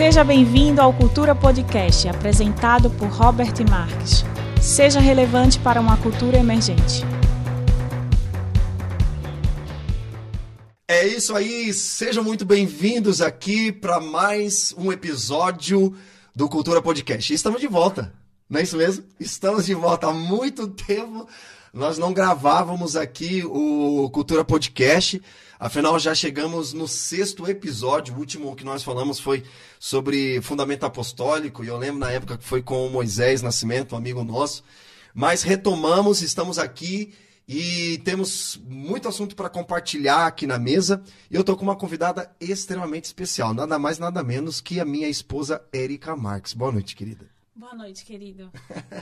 [0.00, 4.24] Seja bem-vindo ao Cultura Podcast, apresentado por Robert Marques.
[4.58, 7.02] Seja relevante para uma cultura emergente.
[10.88, 15.94] É isso aí, sejam muito bem-vindos aqui para mais um episódio
[16.34, 17.34] do Cultura Podcast.
[17.34, 18.10] Estamos de volta,
[18.48, 19.04] não é isso mesmo?
[19.20, 21.28] Estamos de volta há muito tempo.
[21.74, 25.20] Nós não gravávamos aqui o Cultura Podcast.
[25.60, 28.14] Afinal, já chegamos no sexto episódio.
[28.14, 29.44] O último que nós falamos foi
[29.78, 31.62] sobre fundamento apostólico.
[31.62, 34.64] E eu lembro na época que foi com o Moisés Nascimento, um amigo nosso.
[35.12, 37.12] Mas retomamos, estamos aqui
[37.46, 41.02] e temos muito assunto para compartilhar aqui na mesa.
[41.30, 45.10] E eu estou com uma convidada extremamente especial, nada mais, nada menos que a minha
[45.10, 46.54] esposa Érica Marques.
[46.54, 47.39] Boa noite, querida.
[47.60, 48.50] Boa noite, querido.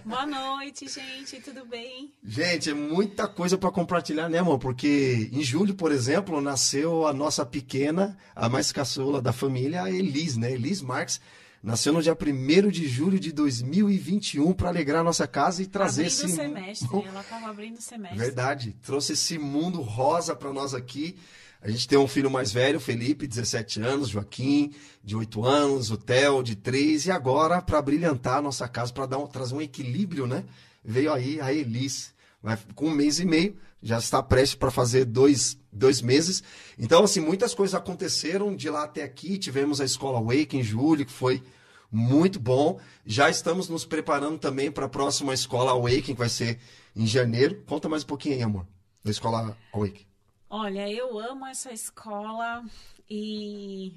[0.05, 1.41] Boa noite, gente.
[1.41, 2.13] Tudo bem?
[2.25, 4.59] Gente, é muita coisa para compartilhar, né, amor?
[4.59, 9.91] Porque em julho, por exemplo, nasceu a nossa pequena, a mais caçula da família, a
[9.93, 10.51] Elis, né?
[10.51, 11.21] Elis Marques.
[11.63, 16.07] Nasceu no dia 1 de julho de 2021 para alegrar a nossa casa e trazer
[16.07, 16.25] abrindo esse.
[16.27, 17.05] o semestre.
[17.07, 18.19] Ela estava abrindo o semestre.
[18.19, 18.77] Verdade.
[18.83, 21.17] Trouxe esse mundo rosa para nós aqui.
[21.61, 25.97] A gente tem um filho mais velho, Felipe, 17 anos, Joaquim, de 8 anos, o
[25.97, 30.27] Theo, de 3, e agora, para brilhantar a nossa casa, para um, trazer um equilíbrio,
[30.27, 30.45] né?
[30.85, 35.05] Veio aí a Elis, vai, com um mês e meio, já está prestes para fazer
[35.05, 36.43] dois, dois meses.
[36.79, 39.39] Então, assim, muitas coisas aconteceram de lá até aqui.
[39.39, 41.43] Tivemos a escola Wake em julho, que foi
[41.91, 42.81] muito bom.
[43.07, 46.59] Já estamos nos preparando também para a próxima escola Awaken, que vai ser
[46.95, 47.63] em janeiro.
[47.67, 48.67] Conta mais um pouquinho aí, amor,
[49.05, 50.08] da escola Awaken.
[50.51, 52.65] Olha, eu amo essa escola
[53.09, 53.95] e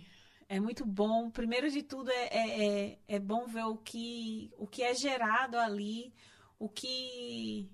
[0.50, 1.30] é muito bom.
[1.30, 5.58] Primeiro de tudo, é, é, é, é bom ver o que, o que é gerado
[5.58, 6.14] ali,
[6.60, 7.70] o que.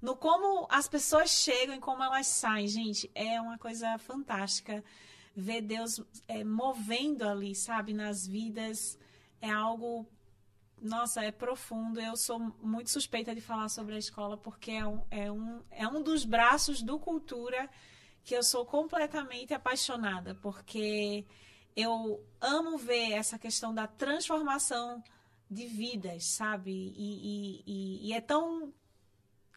[0.00, 4.82] No como as pessoas chegam e como elas saem, gente, é uma coisa fantástica
[5.36, 8.98] ver Deus é, movendo ali, sabe, nas vidas.
[9.42, 10.08] É algo
[10.80, 12.00] nossa, é profundo.
[12.00, 15.86] Eu sou muito suspeita de falar sobre a escola porque é um, é um, é
[15.86, 17.68] um dos braços do cultura
[18.24, 21.24] que eu sou completamente apaixonada, porque
[21.74, 25.02] eu amo ver essa questão da transformação
[25.50, 26.70] de vidas, sabe?
[26.70, 28.72] E, e, e, e é tão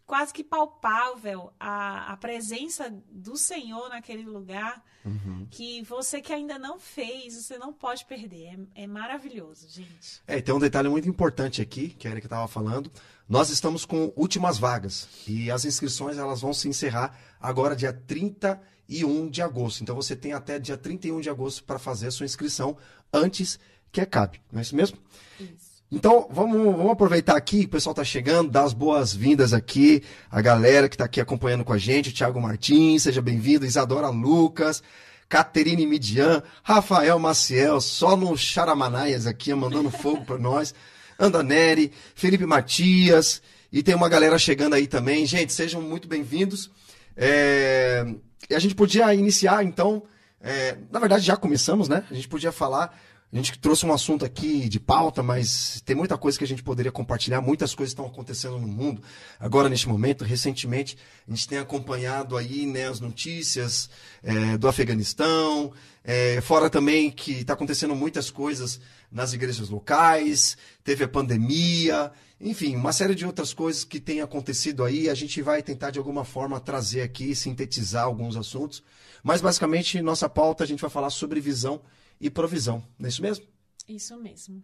[0.06, 5.48] quase que palpável a, a presença do Senhor naquele lugar uhum.
[5.50, 8.68] que você que ainda não fez, você não pode perder.
[8.76, 10.22] É, é maravilhoso, gente.
[10.28, 12.92] É, tem um detalhe muito importante aqui, que a Erika estava falando.
[13.28, 19.30] Nós estamos com últimas vagas e as inscrições elas vão se encerrar agora dia 31
[19.30, 19.82] de agosto.
[19.82, 22.78] Então você tem até dia 31 de agosto para fazer a sua inscrição
[23.12, 23.60] antes
[23.92, 24.42] que acabe.
[24.52, 24.98] Não é isso mesmo?
[25.40, 25.65] Isso.
[25.96, 30.90] Então, vamos, vamos aproveitar aqui, o pessoal está chegando, dar as boas-vindas aqui, a galera
[30.90, 34.84] que está aqui acompanhando com a gente, Thiago Martins, seja bem-vindo, Isadora Lucas,
[35.30, 40.76] Caterine Midian, Rafael Maciel, só no Charamanaias aqui, mandando fogo para nós,
[41.18, 43.42] Andaneri, Felipe Matias,
[43.72, 45.26] e tem uma galera chegando aí também.
[45.26, 46.70] Gente, sejam muito bem-vindos.
[47.16, 48.06] É...
[48.52, 50.04] A gente podia iniciar, então,
[50.42, 50.76] é...
[50.92, 52.04] na verdade já começamos, né?
[52.12, 53.00] A gente podia falar
[53.34, 56.64] a gente trouxe um assunto aqui de pauta, mas tem muita coisa que a gente
[56.64, 59.02] poderia compartilhar, muitas coisas estão acontecendo no mundo
[59.40, 60.24] agora neste momento.
[60.24, 60.98] Recentemente,
[61.28, 63.90] a gente tem acompanhado aí né, as notícias
[64.24, 68.80] é, do Afeganistão, é, fora também que está acontecendo muitas coisas
[69.12, 74.84] nas igrejas locais, teve a pandemia, enfim, uma série de outras coisas que têm acontecido
[74.84, 75.10] aí.
[75.10, 78.84] A gente vai tentar de alguma forma trazer aqui, sintetizar alguns assuntos,
[79.24, 81.82] mas basicamente nossa pauta a gente vai falar sobre visão
[82.20, 82.86] e provisão.
[82.98, 83.48] Não é isso mesmo?
[83.88, 84.64] Isso mesmo.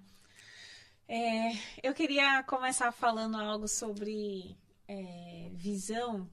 [1.08, 1.52] É,
[1.84, 4.58] eu queria começar falando algo sobre
[4.88, 6.30] é, visão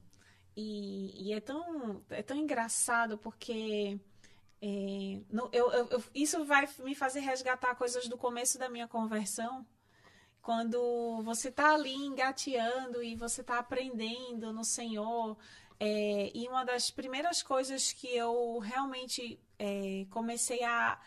[0.55, 3.99] e, e, é, tão, é tão engraçado porque
[4.61, 5.21] é,
[5.51, 9.65] eu, eu, isso vai me fazer resgatar coisas do começo da minha conversão.
[10.41, 15.37] Quando você está ali engateando e você está aprendendo no Senhor,
[15.79, 20.97] é, e uma das primeiras coisas que eu realmente é, comecei a,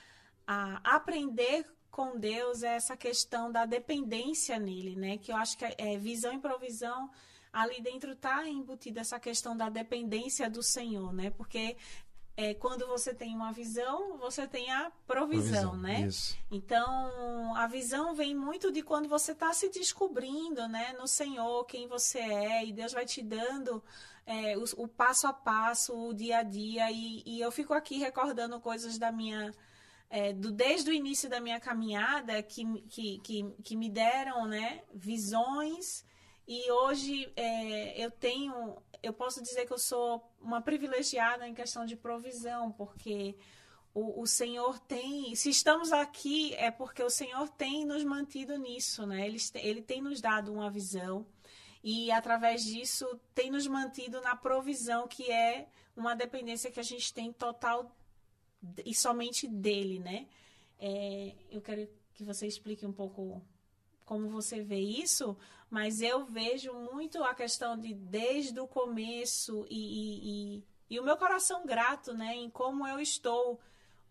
[0.47, 5.19] a aprender com Deus é essa questão da dependência nele, né?
[5.19, 7.11] Que eu acho que é, visão e provisão
[7.53, 11.31] ali dentro está embutida essa questão da dependência do Senhor, né?
[11.31, 11.77] Porque
[12.35, 16.01] é, quando você tem uma visão, você tem a provisão, provisão né?
[16.07, 16.35] Isso.
[16.51, 20.95] Então, a visão vem muito de quando você está se descobrindo, né?
[20.99, 23.85] No Senhor, quem você é, e Deus vai te dando
[24.27, 27.99] é, o, o, passo a passo, o dia a dia, e, e eu fico aqui
[27.99, 29.53] recordando coisas da minha.
[30.09, 34.83] É, do, desde o início da minha caminhada que, que, que, que me deram né,
[34.93, 36.05] visões
[36.47, 41.87] e hoje é, eu tenho, eu posso dizer que eu sou uma privilegiada em questão
[41.87, 43.37] de provisão, porque
[43.95, 49.07] o, o Senhor tem, se estamos aqui, é porque o Senhor tem nos mantido nisso,
[49.07, 49.27] né?
[49.27, 51.27] Ele, ele tem nos dado uma visão
[51.83, 57.13] e através disso tem nos mantido na provisão que é uma dependência que a gente
[57.13, 57.95] tem total
[58.85, 60.27] e somente dele, né?
[60.79, 63.43] É, eu quero que você explique um pouco
[64.05, 65.37] como você vê isso,
[65.71, 71.05] mas eu vejo muito a questão de desde o começo e, e, e, e o
[71.05, 73.59] meu coração grato, né, em como eu estou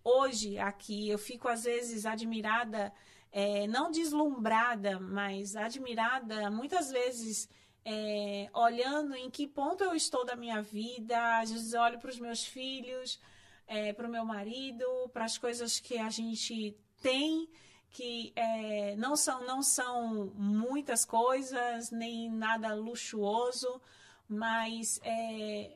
[0.04, 1.10] hoje aqui.
[1.10, 2.92] Eu fico às vezes admirada,
[3.32, 7.50] é, não deslumbrada, mas admirada muitas vezes
[7.84, 11.40] é, olhando em que ponto eu estou da minha vida.
[11.40, 13.20] Às vezes olho para os meus filhos,
[13.68, 17.50] é, para o meu marido, para as coisas que a gente tem
[17.92, 23.82] que é, não são não são muitas coisas nem nada luxuoso,
[24.28, 25.76] mas é,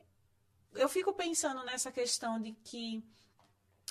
[0.74, 3.04] eu fico pensando nessa questão de que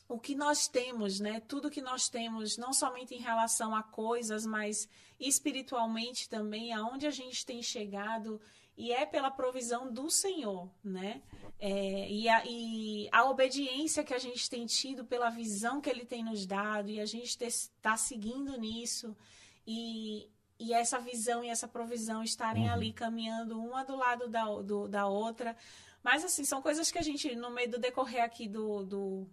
[0.07, 1.39] o que nós temos, né?
[1.47, 4.87] Tudo que nós temos, não somente em relação a coisas, mas
[5.19, 8.39] espiritualmente também, aonde a gente tem chegado,
[8.77, 11.21] e é pela provisão do Senhor, né?
[11.57, 16.05] É, e, a, e, a, obediência que a gente tem tido pela visão que Ele
[16.05, 19.15] tem nos dado, e a gente está seguindo nisso,
[19.65, 20.29] e,
[20.59, 22.73] e essa visão e essa provisão estarem uhum.
[22.73, 25.55] ali caminhando uma do lado da, do, da outra.
[26.03, 29.27] Mas, assim, são coisas que a gente, no meio do decorrer aqui do, do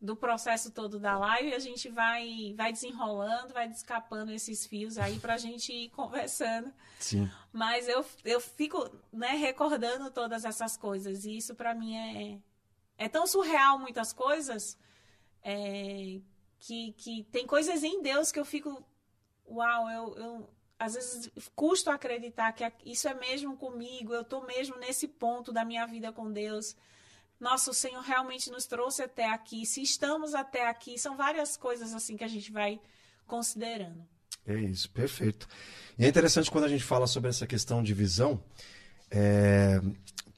[0.00, 5.18] do processo todo da live, a gente vai vai desenrolando, vai descapando esses fios aí
[5.18, 6.72] para a gente ir conversando.
[7.00, 7.28] Sim.
[7.52, 12.38] Mas eu, eu fico né, recordando todas essas coisas e isso para mim é,
[12.96, 14.78] é tão surreal muitas coisas
[15.42, 16.20] é,
[16.60, 18.84] que, que tem coisas em Deus que eu fico
[19.48, 24.76] uau, eu, eu às vezes custo acreditar que isso é mesmo comigo, eu tô mesmo
[24.76, 26.76] nesse ponto da minha vida com Deus
[27.40, 29.64] nossa, o Senhor realmente nos trouxe até aqui.
[29.64, 32.80] Se estamos até aqui, são várias coisas assim que a gente vai
[33.26, 34.04] considerando.
[34.46, 35.46] É isso, perfeito.
[35.98, 38.42] E é interessante quando a gente fala sobre essa questão de visão.
[39.10, 39.80] É...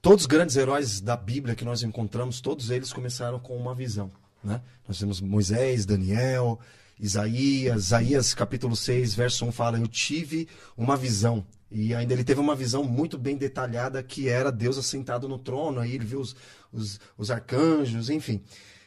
[0.02, 4.10] Todos os grandes heróis da Bíblia que nós encontramos, todos eles começaram com uma visão.
[4.42, 4.60] Né?
[4.88, 6.58] Nós temos Moisés, Daniel,
[6.98, 11.46] Isaías, Isaías capítulo 6, verso 1 fala: Eu tive uma visão.
[11.70, 15.78] E ainda ele teve uma visão muito bem detalhada que era Deus assentado no trono,
[15.78, 16.34] aí ele viu os,
[16.72, 18.42] os, os arcanjos, enfim.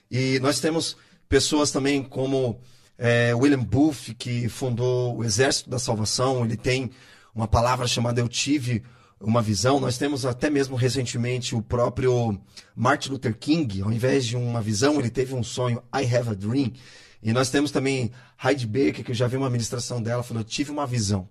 [0.10, 0.96] E nós temos
[1.28, 2.60] pessoas também como
[2.98, 6.92] é, William Booth, que fundou o Exército da Salvação, ele tem
[7.34, 8.84] uma palavra chamada Eu Tive
[9.20, 9.80] uma Visão.
[9.80, 12.40] Nós temos até mesmo recentemente o próprio
[12.76, 16.34] Martin Luther King, ao invés de uma visão, ele teve um sonho, I Have a
[16.34, 16.72] Dream.
[17.22, 18.12] E nós temos também
[18.44, 21.28] Heidi Baker, que eu já vi uma ministração dela, falando, eu tive uma visão.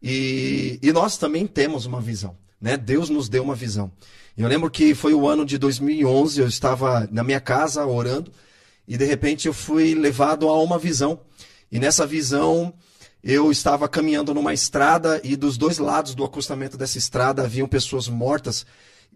[0.00, 2.76] E, e nós também temos uma visão, né?
[2.76, 3.90] Deus nos deu uma visão.
[4.36, 8.32] Eu lembro que foi o ano de 2011, eu estava na minha casa orando
[8.86, 11.20] e de repente eu fui levado a uma visão.
[11.70, 12.74] E nessa visão
[13.22, 18.08] eu estava caminhando numa estrada e dos dois lados do acostamento dessa estrada haviam pessoas
[18.08, 18.66] mortas,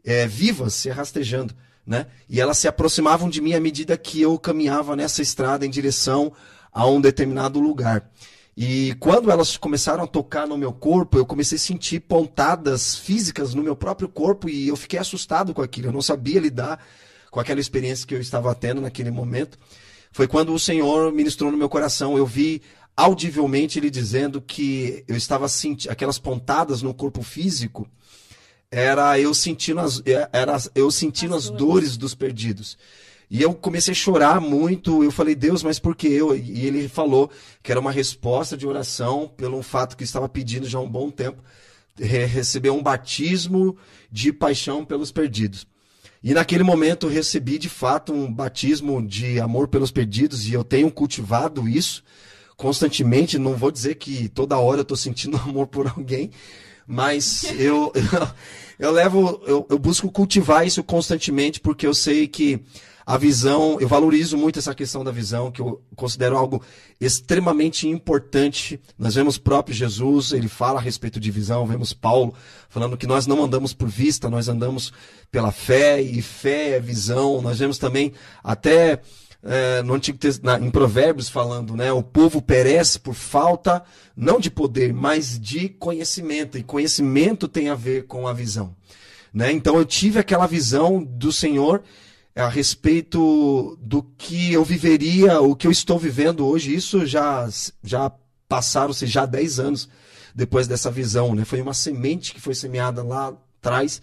[0.04, 1.54] é, vivas, se rastejando.
[1.86, 2.06] Né?
[2.28, 6.32] E elas se aproximavam de mim à medida que eu caminhava nessa estrada em direção
[6.72, 8.08] a um determinado lugar.
[8.60, 13.54] E quando elas começaram a tocar no meu corpo, eu comecei a sentir pontadas físicas
[13.54, 15.86] no meu próprio corpo e eu fiquei assustado com aquilo.
[15.86, 16.84] Eu não sabia lidar
[17.30, 19.56] com aquela experiência que eu estava tendo naquele momento.
[20.10, 22.18] Foi quando o Senhor ministrou no meu coração.
[22.18, 22.60] Eu vi
[22.96, 27.88] audivelmente ele dizendo que eu estava sentindo aquelas pontadas no corpo físico.
[28.72, 30.02] Era eu sentindo as,
[30.32, 32.76] era eu sentindo as, as dores dos perdidos.
[33.30, 35.04] E eu comecei a chorar muito.
[35.04, 36.34] Eu falei, Deus, mas por que eu?
[36.34, 37.30] E ele falou
[37.62, 41.10] que era uma resposta de oração pelo fato que estava pedindo já há um bom
[41.10, 41.42] tempo
[42.04, 43.76] receber um batismo
[44.10, 45.66] de paixão pelos perdidos.
[46.22, 50.64] E naquele momento eu recebi de fato um batismo de amor pelos perdidos e eu
[50.64, 52.02] tenho cultivado isso
[52.56, 53.38] constantemente.
[53.38, 56.30] Não vou dizer que toda hora eu estou sentindo amor por alguém,
[56.86, 58.28] mas eu, eu,
[58.88, 62.60] eu levo, eu, eu busco cultivar isso constantemente porque eu sei que
[63.08, 66.62] a visão, eu valorizo muito essa questão da visão, que eu considero algo
[67.00, 68.78] extremamente importante.
[68.98, 72.34] Nós vemos próprio Jesus, ele fala a respeito de visão, vemos Paulo
[72.68, 74.92] falando que nós não andamos por vista, nós andamos
[75.30, 77.40] pela fé, e fé é visão.
[77.40, 78.12] Nós vemos também
[78.44, 79.00] até
[79.42, 81.90] é, no Antigo na, em Provérbios falando, né?
[81.90, 83.82] O povo perece por falta
[84.14, 86.58] não de poder, mas de conhecimento.
[86.58, 88.76] E conhecimento tem a ver com a visão.
[89.32, 89.50] Né?
[89.50, 91.82] Então eu tive aquela visão do Senhor
[92.38, 96.72] a respeito do que eu viveria, o que eu estou vivendo hoje.
[96.72, 97.48] Isso já,
[97.82, 98.12] já
[98.48, 99.88] passaram-se já 10 anos
[100.32, 101.34] depois dessa visão.
[101.34, 101.44] Né?
[101.44, 104.00] Foi uma semente que foi semeada lá atrás.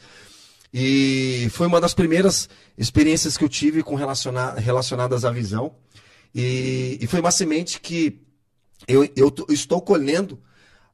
[0.73, 5.73] E foi uma das primeiras experiências que eu tive com relaciona relacionadas à visão.
[6.33, 8.21] E, e, foi uma semente que
[8.85, 10.37] eu, eu estou colhendo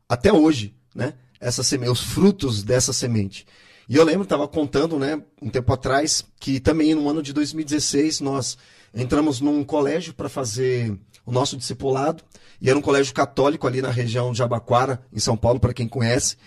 [0.08, 1.16] até hoje, né?
[1.40, 3.48] Essa semente, os frutos dessa semente.
[3.92, 8.22] E eu lembro, estava contando, né, um tempo atrás, que também no ano de 2016
[8.22, 8.58] nós
[8.96, 12.24] entramos num colégio para fazer o nosso discipulado.
[12.62, 15.90] E era um colégio católico ali na região de Abaquara, em São Paulo, para quem
[15.90, 16.38] conhece.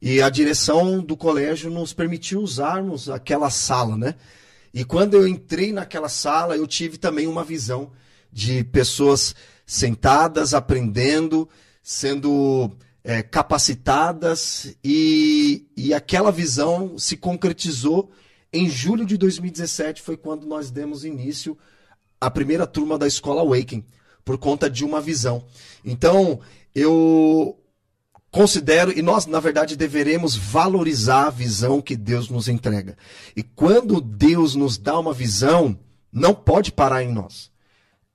[0.00, 4.14] E a direção do colégio nos permitiu usarmos aquela sala, né?
[4.72, 7.92] E quando eu entrei naquela sala, eu tive também uma visão
[8.32, 11.46] de pessoas sentadas, aprendendo,
[11.82, 12.70] sendo
[13.04, 18.10] é, capacitadas, e, e aquela visão se concretizou
[18.50, 21.58] em julho de 2017, foi quando nós demos início
[22.20, 23.84] à primeira turma da escola Awaken
[24.24, 25.44] por conta de uma visão.
[25.84, 26.40] Então,
[26.74, 27.58] eu
[28.30, 32.96] considero, e nós, na verdade, deveremos valorizar a visão que Deus nos entrega.
[33.36, 35.78] E quando Deus nos dá uma visão,
[36.10, 37.52] não pode parar em nós.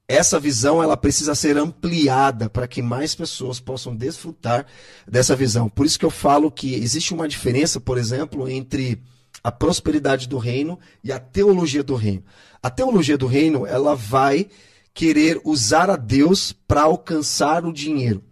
[0.10, 4.66] Essa visão ela precisa ser ampliada para que mais pessoas possam desfrutar
[5.08, 5.70] dessa visão.
[5.70, 9.04] Por isso que eu falo que existe uma diferença, por exemplo, entre
[9.44, 12.24] a prosperidade do reino e a teologia do reino.
[12.62, 14.48] A teologia do reino, ela vai
[14.96, 18.24] querer usar a Deus para alcançar o dinheiro.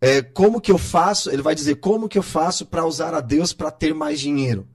[0.00, 1.28] É, como que eu faço?
[1.28, 4.68] Ele vai dizer como que eu faço para usar a Deus para ter mais dinheiro.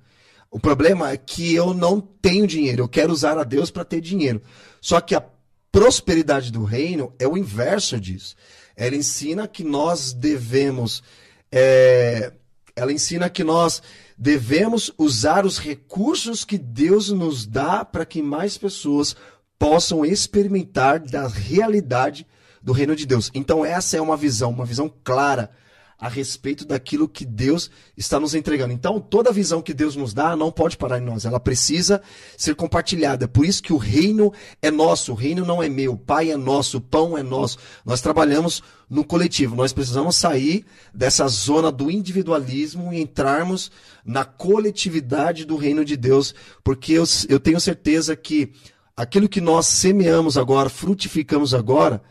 [0.52, 4.02] O problema é que eu não tenho dinheiro, eu quero usar a Deus para ter
[4.02, 4.42] dinheiro.
[4.82, 5.24] Só que a
[5.72, 8.36] prosperidade do reino é o inverso disso.
[8.76, 11.04] Ela ensina que nós devemos,
[11.52, 12.32] é,
[12.76, 13.82] ela ensina que nós
[14.18, 19.16] devemos usar os recursos que Deus nos dá para que mais pessoas
[19.58, 22.26] possam experimentar da realidade
[22.62, 23.30] do reino de Deus.
[23.34, 25.52] Então, essa é uma visão, uma visão clara
[26.00, 28.74] a respeito daquilo que Deus está nos entregando.
[28.74, 32.01] Então, toda visão que Deus nos dá não pode parar em nós, ela precisa
[32.38, 33.27] ser compartilhada.
[33.27, 36.38] Por isso que o reino é nosso, o reino não é meu, o pai é
[36.38, 37.58] nosso, o pão é nosso.
[37.84, 43.70] Nós trabalhamos no coletivo, nós precisamos sair dessa zona do individualismo e entrarmos
[44.06, 48.53] na coletividade do reino de Deus, porque eu, eu tenho certeza que
[48.96, 52.01] aquilo que nós semeamos agora, frutificamos agora,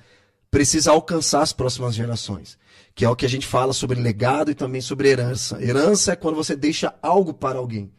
[0.50, 2.58] precisa alcançar as próximas gerações.
[2.98, 5.62] Que é o que a gente fala sobre legado e também sobre herança.
[5.62, 7.92] Herança é quando você deixa algo para alguém.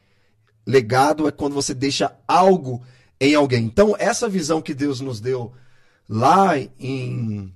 [0.68, 2.84] Legado é quando você deixa algo
[3.18, 3.63] em alguém.
[3.63, 5.53] Então, essa visão que Deus nos deu
[6.10, 7.56] lá em,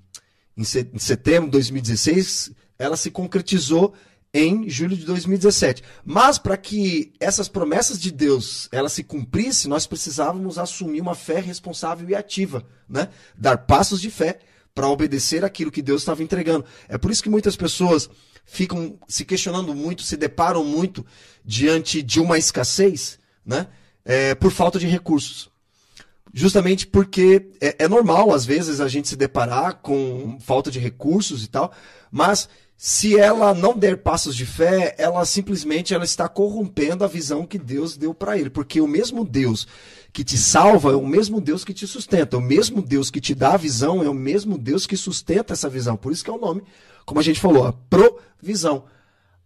[0.55, 0.63] em
[0.97, 3.93] setembro de 2016, ela se concretizou
[4.33, 5.83] em julho de 2017.
[6.05, 11.41] Mas para que essas promessas de Deus elas se cumprissem, nós precisávamos assumir uma fé
[11.41, 13.09] responsável e ativa, né?
[13.37, 14.39] Dar passos de fé
[14.73, 16.65] para obedecer aquilo que Deus estava entregando.
[16.87, 18.09] É por isso que muitas pessoas
[18.45, 21.05] ficam se questionando muito, se deparam muito
[21.45, 23.67] diante de uma escassez, né?
[24.03, 25.49] É, por falta de recursos.
[26.33, 31.43] Justamente porque é, é normal, às vezes, a gente se deparar com falta de recursos
[31.43, 31.71] e tal,
[32.11, 37.45] mas se ela não der passos de fé, ela simplesmente ela está corrompendo a visão
[37.45, 39.67] que Deus deu para ele, porque o mesmo Deus
[40.13, 43.33] que te salva é o mesmo Deus que te sustenta, o mesmo Deus que te
[43.33, 45.97] dá a visão é o mesmo Deus que sustenta essa visão.
[45.97, 46.61] Por isso que é o nome,
[47.03, 48.85] como a gente falou, a provisão.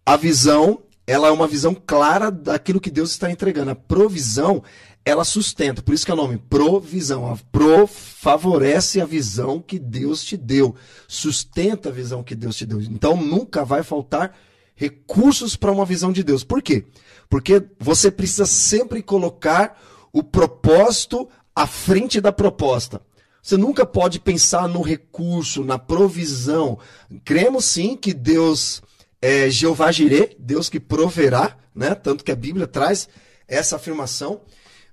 [0.06, 3.72] A visão, ela é uma visão clara daquilo que Deus está entregando.
[3.72, 4.62] A provisão
[5.06, 7.32] ela sustenta, por isso que é o nome provisão.
[7.32, 10.76] A pro favorece a visão que Deus te deu,
[11.08, 12.82] sustenta a visão que Deus te deu.
[12.82, 14.36] Então nunca vai faltar
[14.76, 16.44] recursos para uma visão de Deus.
[16.44, 16.84] Por quê?
[17.30, 19.80] Porque você precisa sempre colocar
[20.18, 23.02] o propósito à frente da proposta.
[23.40, 26.80] Você nunca pode pensar no recurso, na provisão.
[27.24, 28.82] Cremos sim que Deus
[29.22, 31.94] é Jeová Jireh, Deus que proverá, né?
[31.94, 33.08] Tanto que a Bíblia traz
[33.48, 34.42] essa afirmação.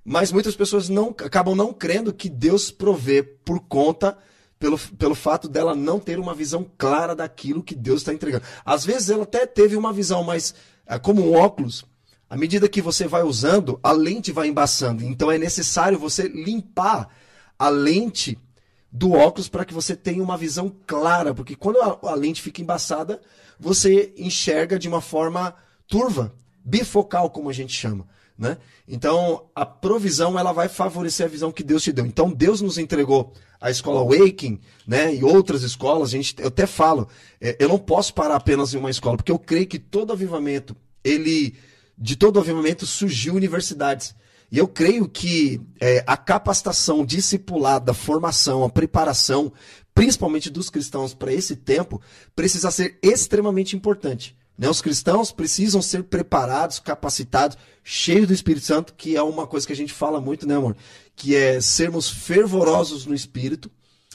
[0.03, 4.15] Mas muitas pessoas não acabam não crendo que Deus provê por conta
[4.59, 8.45] pelo, pelo fato dela não ter uma visão clara daquilo que Deus está entregando.
[8.63, 10.53] Às vezes ela até teve uma visão, mas
[10.85, 11.83] é como um óculos,
[12.35, 15.05] à medida que você vai usando, a lente vai embaçando.
[15.05, 17.07] Então é necessário você limpar
[17.57, 18.37] a lente
[18.91, 22.61] do óculos para que você tenha uma visão clara, porque quando a, a lente fica
[22.61, 23.21] embaçada,
[23.57, 25.55] você enxerga de uma forma
[25.87, 28.05] turva, bifocal, como a gente chama.
[28.37, 28.57] Né?
[28.85, 32.05] Então, a provisão ela vai favorecer a visão que Deus te deu.
[32.05, 36.09] Então, Deus nos entregou a escola Waking, né, e outras escolas.
[36.09, 37.07] A gente, eu até falo,
[37.39, 40.75] é, eu não posso parar apenas em uma escola, porque eu creio que todo avivamento,
[41.01, 41.55] ele,
[41.97, 44.15] de todo avivamento surgiu universidades.
[44.51, 49.51] E eu creio que é, a capacitação discipulada, a formação, a preparação,
[49.93, 52.01] principalmente dos cristãos para esse tempo,
[52.35, 54.35] precisa ser extremamente importante.
[54.57, 54.69] Né?
[54.69, 59.73] Os cristãos precisam ser preparados, capacitados, cheios do Espírito Santo, que é uma coisa que
[59.73, 60.75] a gente fala muito, né, amor?
[61.15, 63.69] Que é sermos fervorosos no Espírito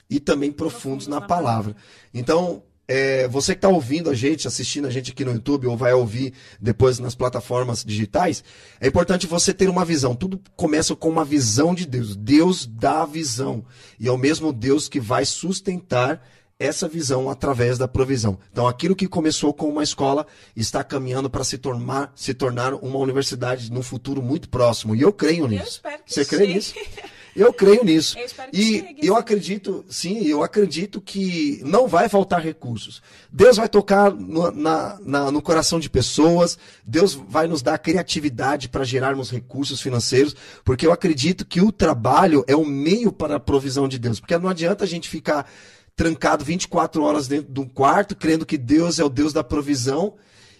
[0.08, 1.76] e também profundos na palavra.
[2.12, 5.76] Então, é, você que está ouvindo a gente, assistindo a gente aqui no YouTube ou
[5.76, 8.42] vai ouvir depois nas plataformas digitais,
[8.80, 10.12] é importante você ter uma visão.
[10.12, 12.16] Tudo começa com uma visão de Deus.
[12.16, 13.64] Deus dá a visão
[13.96, 16.20] e é o mesmo Deus que vai sustentar
[16.58, 18.40] essa visão através da provisão.
[18.50, 22.98] Então, aquilo que começou com uma escola está caminhando para se tornar, se tornar uma
[22.98, 24.96] universidade num futuro muito próximo.
[24.96, 25.62] E eu creio nisso.
[25.62, 26.74] Eu espero que Você crê nisso?
[27.34, 28.18] Eu creio nisso.
[28.18, 33.02] Eu e chegue, eu acredito, sim, eu acredito que não vai faltar recursos.
[33.30, 38.68] Deus vai tocar no, na, na, no coração de pessoas, Deus vai nos dar criatividade
[38.68, 40.34] para gerarmos recursos financeiros,
[40.64, 44.20] porque eu acredito que o trabalho é o meio para a provisão de Deus.
[44.20, 45.50] Porque não adianta a gente ficar
[45.94, 50.14] trancado 24 horas dentro de um quarto, crendo que Deus é o Deus da provisão.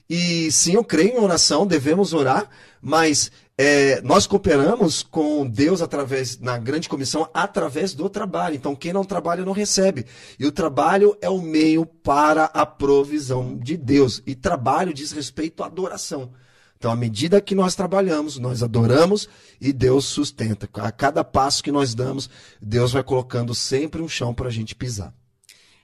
[0.09, 2.51] E sim, eu creio em oração, devemos orar,
[2.83, 3.31] mas
[3.63, 8.55] é, nós cooperamos com Deus através, na grande comissão, através do trabalho.
[8.55, 10.07] Então, quem não trabalha não recebe.
[10.39, 14.23] E o trabalho é o meio para a provisão de Deus.
[14.27, 16.33] E trabalho diz respeito à adoração.
[16.79, 19.29] Então, à medida que nós trabalhamos, nós adoramos
[19.61, 20.67] e Deus sustenta.
[20.81, 22.31] A cada passo que nós damos,
[22.63, 25.13] Deus vai colocando sempre um chão para a gente pisar.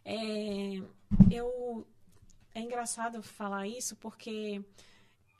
[0.02, 0.80] É,
[1.30, 1.86] eu,
[2.54, 4.62] é engraçado falar isso porque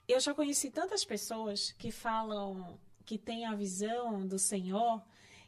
[0.09, 5.03] eu já conheci tantas pessoas que falam que têm a visão do Senhor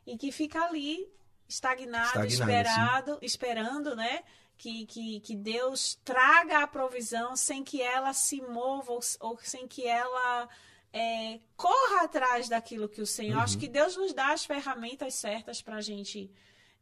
[0.06, 1.08] e que fica ali
[1.48, 4.22] estagnado, estagnado esperado, esperando, né?
[4.56, 9.68] Que, que, que Deus traga a provisão sem que ela se mova ou, ou sem
[9.68, 10.48] que ela
[10.92, 13.36] é, corra atrás daquilo que o Senhor.
[13.36, 13.42] Uhum.
[13.42, 16.30] Acho que Deus nos dá as ferramentas certas para a gente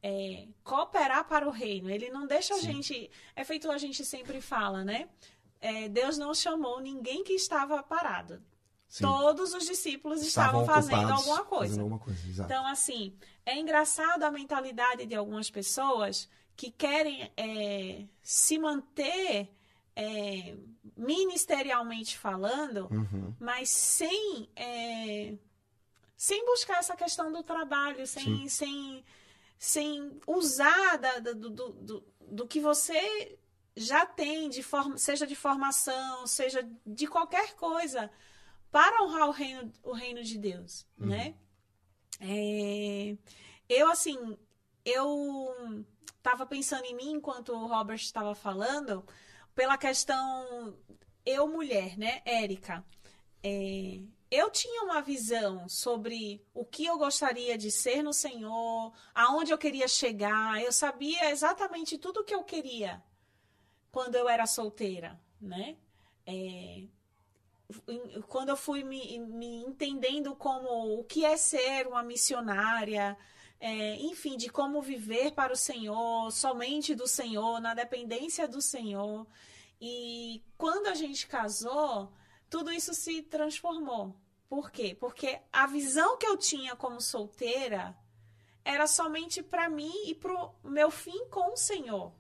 [0.03, 1.91] é, cooperar para o reino.
[1.91, 2.61] Ele não deixa Sim.
[2.61, 3.11] a gente.
[3.35, 5.09] É feito a gente sempre fala, né?
[5.67, 8.41] É, Deus não chamou ninguém que estava parado.
[8.89, 9.03] Sim.
[9.03, 11.75] Todos os discípulos estavam, estavam fazendo alguma coisa.
[11.75, 18.05] Fazendo alguma coisa então, assim, é engraçado a mentalidade de algumas pessoas que querem é,
[18.23, 19.51] se manter
[19.97, 20.57] é,
[20.97, 23.35] ministerialmente falando, uhum.
[23.41, 25.35] mas sem, é,
[26.17, 29.05] sem buscar essa questão do trabalho, sem, sem,
[29.59, 33.37] sem usar da, do, do, do, do que você
[33.77, 38.11] já tem, de forma, seja de formação, seja de qualquer coisa,
[38.71, 41.09] para honrar o reino, o reino de Deus, uhum.
[41.09, 41.35] né?
[42.19, 43.17] É,
[43.69, 44.39] eu, assim,
[44.85, 45.85] eu
[46.17, 49.05] estava pensando em mim enquanto o Robert estava falando,
[49.55, 50.75] pela questão
[51.25, 52.83] eu mulher, né, Érica.
[53.43, 59.53] É, eu tinha uma visão sobre o que eu gostaria de ser no Senhor, aonde
[59.53, 63.05] eu queria chegar, eu sabia exatamente tudo o que eu queria
[63.97, 65.75] quando eu era solteira, né?
[66.27, 66.85] É,
[68.29, 73.17] quando eu fui me, me, entendendo como o que é ser uma missionária,
[73.59, 79.27] é, enfim, de como viver para o Senhor, somente do Senhor, na dependência do Senhor.
[79.81, 82.13] E quando a gente casou,
[82.51, 84.15] tudo isso se transformou.
[84.47, 84.95] Por quê?
[84.95, 87.97] Porque a visão que eu tinha como solteira
[88.63, 92.13] era somente para mim e para o meu fim com o Senhor.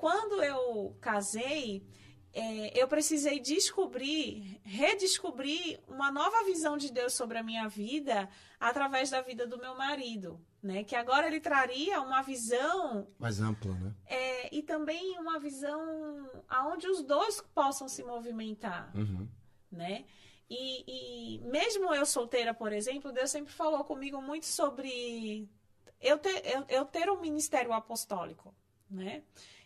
[0.00, 1.86] Quando eu casei,
[2.32, 8.26] é, eu precisei descobrir, redescobrir uma nova visão de Deus sobre a minha vida
[8.58, 10.84] através da vida do meu marido, né?
[10.84, 13.94] Que agora ele traria uma visão mais ampla, né?
[14.06, 19.28] É, e também uma visão aonde os dois possam se movimentar, uhum.
[19.70, 20.06] né?
[20.48, 25.46] E, e, mesmo eu solteira, por exemplo, Deus sempre falou comigo muito sobre
[26.00, 28.54] eu ter, eu, eu ter um ministério apostólico,
[28.90, 29.22] né?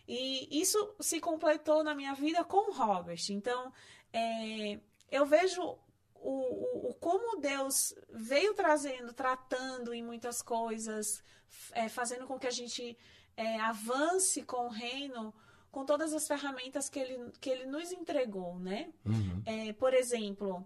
[0.07, 3.21] E isso se completou na minha vida com o Robert.
[3.29, 3.73] Então,
[4.13, 4.79] é,
[5.11, 5.77] eu vejo o,
[6.21, 11.23] o, o, como Deus veio trazendo, tratando em muitas coisas,
[11.71, 12.97] é, fazendo com que a gente
[13.35, 15.33] é, avance com o reino
[15.71, 18.93] com todas as ferramentas que ele, que ele nos entregou, né?
[19.05, 19.43] Uhum.
[19.45, 20.65] É, por exemplo,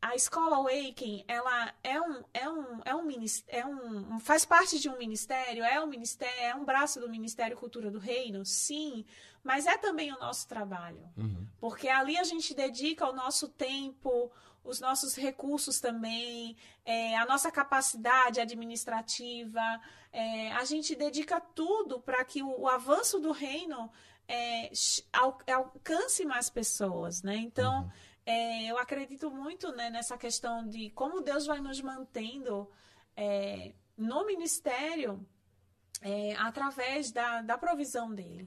[0.00, 3.08] a escola Awaken, ela é um, é um, é um,
[3.48, 7.56] é um, faz parte de um ministério, é um ministério, é um braço do Ministério
[7.56, 9.04] Cultura do Reino, sim,
[9.42, 11.46] mas é também o nosso trabalho, uhum.
[11.60, 14.30] porque ali a gente dedica o nosso tempo,
[14.62, 19.80] os nossos recursos também, é, a nossa capacidade administrativa,
[20.12, 23.90] é, a gente dedica tudo para que o, o, avanço do reino
[24.28, 24.70] é,
[25.12, 27.34] alcance mais pessoas, né?
[27.36, 32.68] Então uhum é, eu acredito muito né, nessa questão de como Deus vai nos mantendo
[33.16, 35.26] é, no ministério
[36.02, 38.46] é, através da, da provisão dele.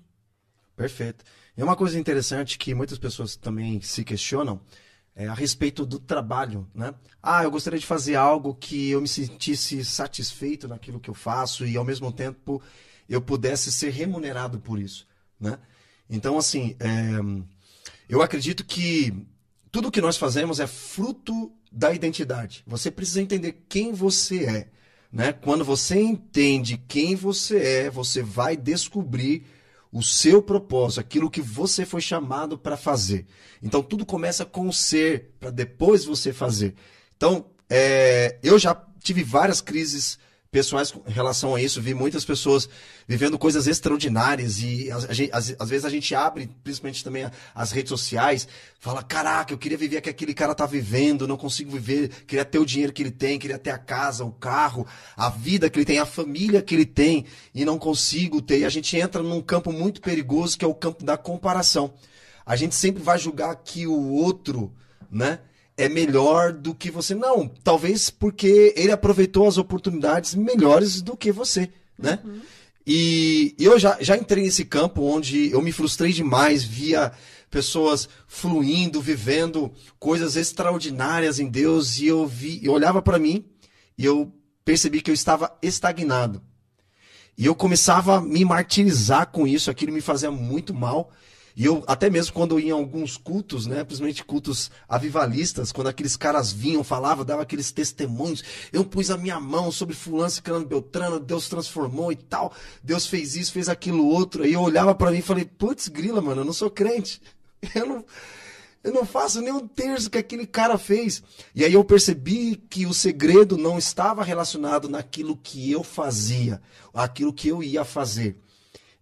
[0.76, 1.26] Perfeito.
[1.58, 4.62] E uma coisa interessante que muitas pessoas também se questionam
[5.16, 6.94] é a respeito do trabalho, né?
[7.22, 11.66] Ah, eu gostaria de fazer algo que eu me sentisse satisfeito naquilo que eu faço
[11.66, 12.62] e ao mesmo tempo
[13.10, 15.08] eu pudesse ser remunerado por isso,
[15.40, 15.58] né?
[16.08, 17.50] Então, assim, é,
[18.08, 19.28] eu acredito que
[19.72, 22.64] tudo que nós fazemos é fruto da identidade.
[22.68, 24.68] Você precisa entender quem você é,
[25.12, 25.32] né?
[25.32, 29.46] Quando você entende quem você é, você vai descobrir
[29.92, 33.26] o seu propósito, aquilo que você foi chamado para fazer.
[33.62, 36.76] Então tudo começa com o ser, para depois você fazer.
[37.16, 40.18] Então, é, eu já tive várias crises
[40.52, 42.68] pessoais em relação a isso, vi muitas pessoas
[43.08, 48.46] vivendo coisas extraordinárias e às, vezes a gente abre, principalmente também as redes sociais,
[48.78, 52.44] fala, caraca, eu queria viver o que aquele cara tá vivendo, não consigo viver, queria
[52.44, 54.86] ter o dinheiro que ele tem, queria ter a casa, o carro,
[55.16, 58.60] a vida que ele tem, a família que ele tem e não consigo ter.
[58.60, 61.94] E a gente entra num campo muito perigoso que é o campo da comparação.
[62.46, 64.74] A gente sempre vai julgar que o outro,
[65.10, 65.40] né?
[65.82, 67.16] É melhor do que você.
[67.16, 72.20] Não, talvez porque ele aproveitou as oportunidades melhores do que você, né?
[72.24, 72.42] Uhum.
[72.86, 77.12] E eu já, já entrei nesse campo onde eu me frustrei demais, via
[77.50, 83.46] pessoas fluindo, vivendo coisas extraordinárias em Deus, e eu vi, eu olhava para mim
[83.98, 86.42] e eu percebi que eu estava estagnado.
[87.38, 91.12] E eu começava a me martirizar com isso, aquilo me fazia muito mal.
[91.62, 96.18] E eu, até mesmo quando ia em alguns cultos, né, principalmente cultos avivalistas, quando aqueles
[96.18, 98.44] caras vinham, falavam, davam aqueles testemunhos,
[98.74, 103.36] eu pus a minha mão sobre fulano, ciclano, beltrano, Deus transformou e tal, Deus fez
[103.36, 106.46] isso, fez aquilo outro, aí eu olhava para mim e falei, putz, grila, mano, eu
[106.46, 107.22] não sou crente,
[107.76, 108.06] eu não,
[108.84, 111.22] eu não faço nem um terço que aquele cara fez.
[111.54, 116.60] E aí eu percebi que o segredo não estava relacionado naquilo que eu fazia,
[116.92, 118.36] aquilo que eu ia fazer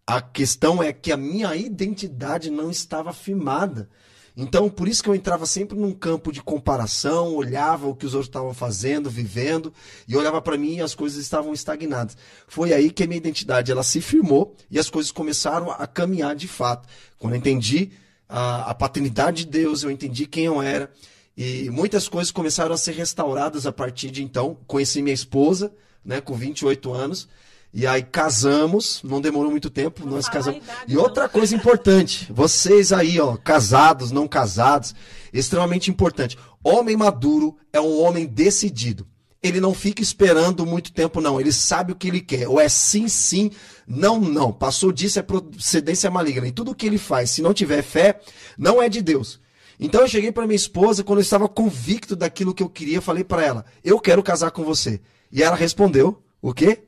[0.10, 3.88] a questão é que a minha identidade não estava firmada.
[4.36, 8.15] Então, por isso que eu entrava sempre num campo de comparação, olhava o que os
[8.15, 9.72] outros estavam fazendo, vivendo,
[10.08, 12.17] e olhava para mim e as coisas estavam estagnadas.
[12.48, 16.36] Foi aí que a minha identidade ela se firmou e as coisas começaram a caminhar
[16.36, 16.89] de fato.
[17.19, 17.91] Quando eu entendi
[18.28, 20.91] a, a paternidade de Deus, eu entendi quem eu era,
[21.38, 24.58] e muitas coisas começaram a ser restauradas a partir de então.
[24.65, 25.72] Conheci minha esposa,
[26.04, 27.28] né, com 28 anos,
[27.73, 30.62] e aí casamos, não demorou muito tempo, não nós casamos.
[30.88, 34.95] e outra coisa importante, vocês aí, ó, casados, não casados,
[35.32, 36.38] extremamente importante.
[36.63, 39.08] Homem maduro é um homem decidido.
[39.41, 41.39] Ele não fica esperando muito tempo, não.
[41.39, 42.49] Ele sabe o que ele quer.
[42.49, 43.51] Ou é sim, sim,
[43.88, 44.51] não, não.
[44.51, 46.47] Passou disso é procedência maligna.
[46.47, 48.19] E tudo que ele faz, se não tiver fé,
[48.58, 49.39] não é de Deus.
[49.79, 53.23] Então eu cheguei para minha esposa, quando eu estava convicto daquilo que eu queria, falei
[53.23, 54.99] para ela: Eu quero casar com você.
[55.32, 56.84] E ela respondeu: O quê?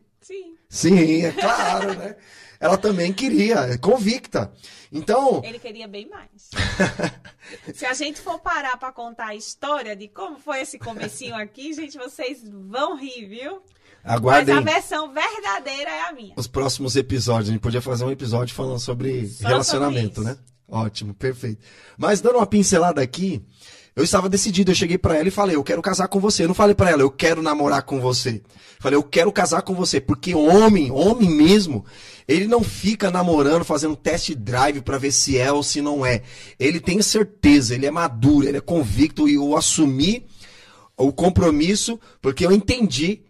[0.71, 2.15] Sim, é claro, né?
[2.57, 4.49] Ela também queria, é convicta.
[4.89, 5.41] Então.
[5.43, 6.49] Ele queria bem mais.
[7.75, 11.73] Se a gente for parar para contar a história de como foi esse comecinho aqui,
[11.73, 13.61] gente, vocês vão rir, viu?
[14.01, 14.55] Aguardem.
[14.55, 16.33] Mas a versão verdadeira é a minha.
[16.37, 17.49] Os próximos episódios.
[17.49, 20.39] A gente podia fazer um episódio falando sobre Só relacionamento, sobre né?
[20.69, 21.61] Ótimo, perfeito.
[21.97, 23.45] Mas dando uma pincelada aqui,
[23.95, 26.43] eu estava decidido, eu cheguei para ela e falei, eu quero casar com você.
[26.43, 28.41] Eu não falei para ela, eu quero namorar com você.
[28.79, 31.85] Falei, eu quero casar com você, porque homem, homem mesmo,
[32.27, 36.21] ele não fica namorando, fazendo test drive para ver se é ou se não é.
[36.57, 40.25] Ele tem certeza, ele é maduro, ele é convicto e eu assumi
[40.97, 43.21] o compromisso, porque eu entendi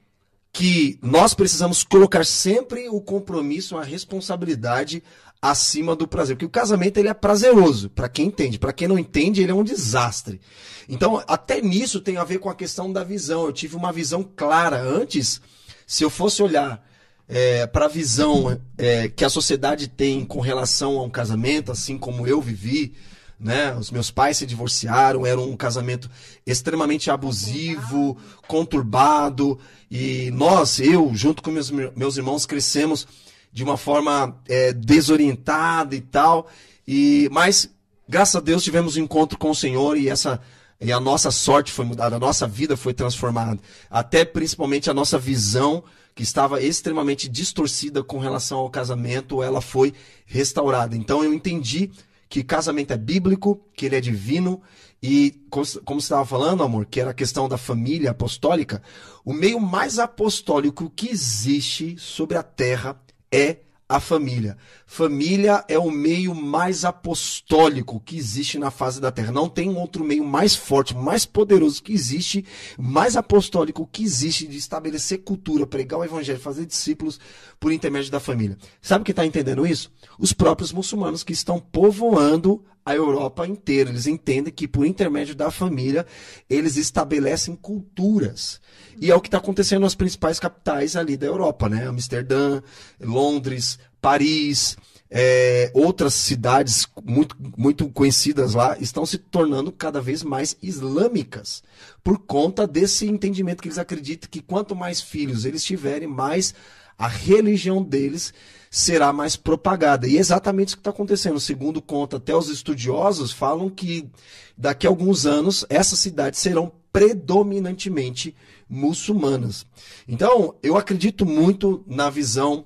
[0.54, 5.02] que nós precisamos colocar sempre o compromisso, a responsabilidade
[5.42, 6.36] acima do prazer.
[6.36, 8.60] Porque o casamento ele é prazeroso, para quem entende.
[8.60, 10.40] Para quem não entende, ele é um desastre.
[10.88, 13.46] Então, até nisso tem a ver com a questão da visão.
[13.46, 14.82] Eu tive uma visão clara.
[14.82, 15.42] Antes,
[15.88, 16.86] se eu fosse olhar
[17.28, 21.98] é, para a visão é, que a sociedade tem com relação a um casamento, assim
[21.98, 22.94] como eu vivi,
[23.40, 23.74] né?
[23.74, 26.10] Os meus pais se divorciaram, era um casamento
[26.46, 28.16] extremamente abusivo,
[28.48, 29.58] conturbado,
[29.90, 33.08] e nós, eu, junto com meus, meus irmãos, crescemos
[33.52, 36.48] de uma forma é, desorientada e tal.
[36.88, 37.70] E mas
[38.08, 40.40] graças a Deus tivemos um encontro com o Senhor e essa
[40.80, 45.20] e a nossa sorte foi mudada, a nossa vida foi transformada, até principalmente a nossa
[45.20, 45.84] visão
[46.16, 49.94] que estava extremamente distorcida com relação ao casamento, ela foi
[50.26, 50.96] restaurada.
[50.96, 51.92] Então eu entendi
[52.28, 54.62] que casamento é bíblico, que ele é divino
[55.04, 58.82] e como, como você estava falando, amor, que era a questão da família apostólica,
[59.24, 63.00] o meio mais apostólico que existe sobre a terra
[63.32, 63.58] é
[63.92, 64.58] a família.
[64.86, 69.34] Família é o meio mais apostólico que existe na face da terra.
[69.34, 72.46] Não tem outro meio mais forte, mais poderoso que existe,
[72.80, 77.20] mais apostólico que existe de estabelecer cultura, pregar o evangelho, fazer discípulos
[77.60, 78.58] por intermédio da família.
[78.82, 79.92] Sabe quem está entendendo isso?
[80.18, 83.90] Os próprios muçulmanos que estão povoando a Europa inteira.
[83.90, 86.06] Eles entendem que por intermédio da família
[86.50, 88.60] eles estabelecem culturas.
[89.00, 91.88] E é o que está acontecendo nas principais capitais ali da Europa, né?
[91.88, 92.62] Amsterdã,
[93.00, 94.78] Londres, Paris,
[95.14, 101.62] é, outras cidades muito, muito conhecidas lá estão se tornando cada vez mais islâmicas
[102.02, 106.56] por conta desse entendimento que eles acreditam que quanto mais filhos eles tiverem, mais
[106.98, 108.34] a religião deles
[108.74, 110.08] será mais propagada.
[110.08, 111.42] E é exatamente isso que está acontecendo.
[111.42, 114.10] Segundo conta, até os estudiosos falam que
[114.58, 118.34] daqui a alguns anos essas cidades serão predominantemente
[118.70, 119.66] muçulmanas.
[120.08, 122.66] Então, eu acredito muito na visão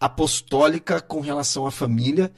[0.00, 2.32] apostólica com relação à família.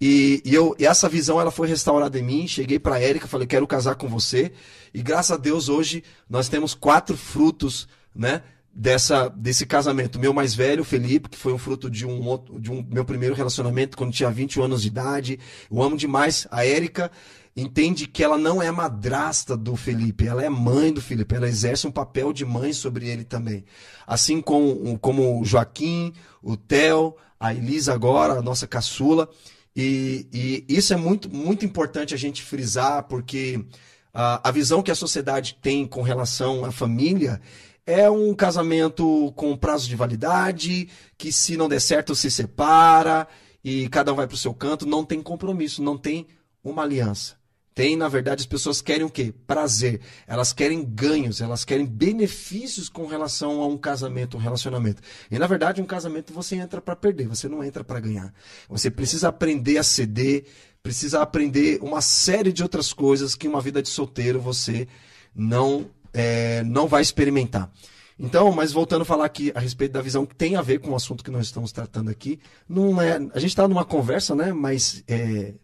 [0.00, 2.48] E, e, eu, e essa visão ela foi restaurada em mim.
[2.48, 4.52] Cheguei para Érica, falei, quero casar com você.
[4.94, 8.42] E graças a Deus, hoje nós temos quatro frutos né,
[8.74, 10.18] dessa, desse casamento.
[10.18, 12.20] Meu mais velho, Felipe, que foi um fruto de um,
[12.58, 15.38] de um meu primeiro relacionamento quando tinha 21 anos de idade.
[15.70, 17.10] Eu amo demais a Érica
[17.56, 21.86] entende que ela não é madrasta do Felipe, ela é mãe do Felipe, ela exerce
[21.86, 23.64] um papel de mãe sobre ele também.
[24.04, 29.28] Assim como, como o Joaquim, o Theo, a Elisa agora, a nossa caçula.
[29.76, 33.64] E, e isso é muito, muito importante a gente frisar, porque
[34.12, 37.40] a, a visão que a sociedade tem com relação à família
[37.86, 43.28] é um casamento com prazo de validade, que se não der certo se separa
[43.62, 46.26] e cada um vai para o seu canto, não tem compromisso, não tem
[46.62, 47.36] uma aliança.
[47.74, 49.34] Tem, na verdade, as pessoas querem o quê?
[49.48, 50.00] Prazer.
[50.28, 55.02] Elas querem ganhos, elas querem benefícios com relação a um casamento, um relacionamento.
[55.28, 58.32] E, na verdade, um casamento você entra para perder, você não entra para ganhar.
[58.68, 60.44] Você precisa aprender a ceder,
[60.84, 64.86] precisa aprender uma série de outras coisas que uma vida de solteiro você
[65.34, 67.70] não, é, não vai experimentar.
[68.18, 70.92] Então, mas voltando a falar aqui a respeito da visão que tem a ver com
[70.92, 74.52] o assunto que nós estamos tratando aqui, não é, a gente está numa conversa, né?
[74.52, 75.54] Mas é,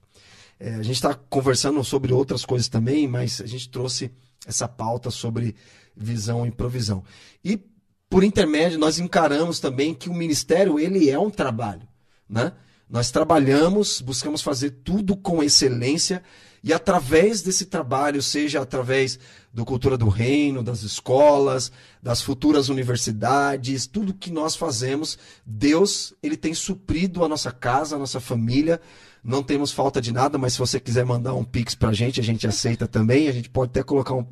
[0.58, 4.10] é, a gente está conversando sobre outras coisas também, mas a gente trouxe
[4.44, 5.54] essa pauta sobre
[5.96, 7.04] visão e provisão.
[7.44, 7.56] E
[8.08, 11.86] por intermédio nós encaramos também que o ministério ele é um trabalho,
[12.28, 12.52] né?
[12.88, 16.20] Nós trabalhamos, buscamos fazer tudo com excelência
[16.62, 19.18] e através desse trabalho, seja através
[19.52, 26.36] do Cultura do Reino, das escolas, das futuras universidades, tudo que nós fazemos, Deus, ele
[26.36, 28.80] tem suprido a nossa casa, a nossa família
[29.22, 32.22] não temos falta de nada, mas se você quiser mandar um pix pra gente, a
[32.22, 33.28] gente aceita também.
[33.28, 34.26] A gente pode até colocar um.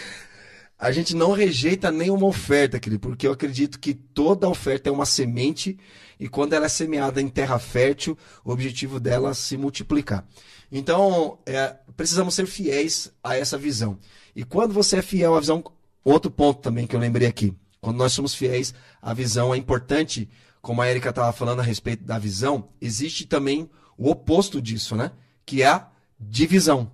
[0.78, 5.04] a gente não rejeita nenhuma oferta, querido, porque eu acredito que toda oferta é uma
[5.04, 5.78] semente
[6.18, 10.26] e quando ela é semeada em terra fértil, o objetivo dela é se multiplicar.
[10.70, 13.98] Então, é, precisamos ser fiéis a essa visão.
[14.36, 15.64] E quando você é fiel à visão,
[16.04, 20.28] outro ponto também que eu lembrei aqui, quando nós somos fiéis à visão, é importante,
[20.60, 25.10] como a Erika estava falando a respeito da visão, existe também o oposto disso, né?
[25.46, 25.88] Que é a
[26.20, 26.90] divisão.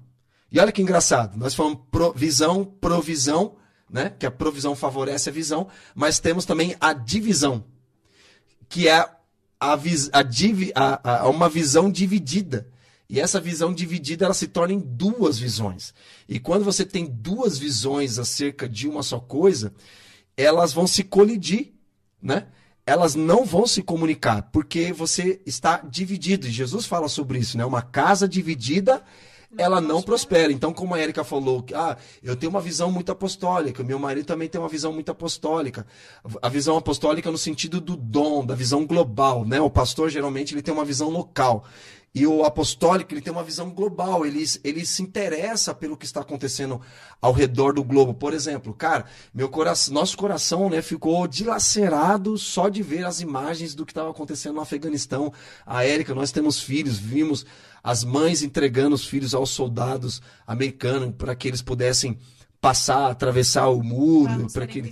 [0.51, 3.57] E olha que engraçado, nós falamos provisão, provisão,
[3.91, 4.11] né?
[4.19, 7.65] Que a provisão favorece a visão, mas temos também a divisão,
[8.69, 9.11] que é a,
[9.61, 9.79] a,
[10.75, 12.69] a, a, uma visão dividida.
[13.09, 15.93] E essa visão dividida ela se torna em duas visões.
[16.29, 19.75] E quando você tem duas visões acerca de uma só coisa,
[20.37, 21.73] elas vão se colidir,
[22.21, 22.47] né?
[22.87, 26.47] elas não vão se comunicar, porque você está dividido.
[26.47, 27.65] E Jesus fala sobre isso, né?
[27.65, 29.03] Uma casa dividida,
[29.57, 30.53] ela não prospera.
[30.53, 34.49] Então, como a Erika falou, ah, eu tenho uma visão muito apostólica, meu marido também
[34.49, 35.87] tem uma visão muito apostólica.
[36.43, 39.61] A visão apostólica no sentido do dom, da visão global, né?
[39.61, 41.65] O pastor geralmente ele tem uma visão local.
[42.15, 46.21] E o apostólico ele tem uma visão global, ele, ele se interessa pelo que está
[46.21, 46.81] acontecendo
[47.21, 48.15] ao redor do globo.
[48.15, 53.75] Por exemplo, cara, meu coração, nosso coração né, ficou dilacerado só de ver as imagens
[53.75, 55.33] do que estava acontecendo no Afeganistão.
[55.67, 57.45] A Érica, nós temos filhos, vimos
[57.85, 62.19] as mães entregando os filhos aos soldados americanos para que eles pudessem
[62.65, 64.83] passar, atravessar o muro, para que,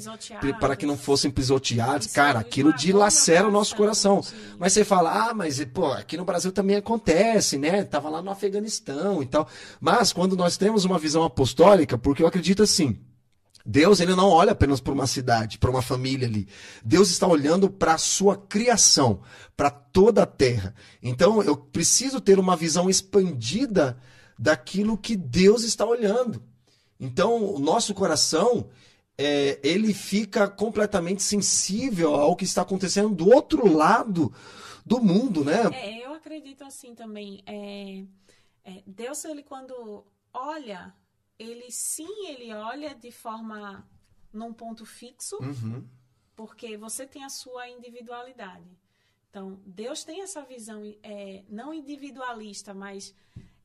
[0.61, 2.09] para que não fossem pisoteados.
[2.09, 4.23] Cara, aquilo dilacera o nosso coração.
[4.59, 7.83] Mas você fala, ah, mas pô, aqui no Brasil também acontece, né?
[7.83, 9.49] Tava lá no Afeganistão e tal.
[9.81, 12.99] Mas quando nós temos uma visão apostólica, porque eu acredito assim,
[13.65, 16.49] Deus ele não olha apenas para uma cidade, para uma família ali.
[16.85, 19.21] Deus está olhando para a sua criação,
[19.57, 20.75] para toda a terra.
[21.03, 23.99] Então eu preciso ter uma visão expandida
[24.39, 26.43] daquilo que Deus está olhando.
[26.99, 28.69] Então, o nosso coração,
[29.19, 34.33] é, ele fica completamente sensível ao que está acontecendo do outro lado
[34.87, 35.63] do mundo, né?
[35.73, 37.43] É, eu acredito assim também.
[37.45, 38.05] É,
[38.65, 40.95] é, Deus, ele quando olha,
[41.39, 43.89] ele sim, ele olha de forma
[44.33, 45.87] num ponto fixo, Uhum.
[46.37, 48.79] porque você tem a sua individualidade.
[49.31, 53.15] Então, Deus tem essa visão é, não individualista, mas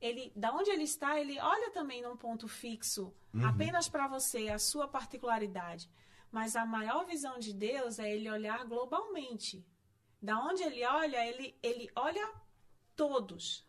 [0.00, 3.12] ele, da onde ele está, ele olha também num ponto fixo,
[3.44, 5.90] apenas para você, a sua particularidade.
[6.30, 9.64] Mas a maior visão de Deus é ele olhar globalmente.
[10.20, 12.32] Da onde ele olha, ele, ele olha
[12.96, 13.64] todos.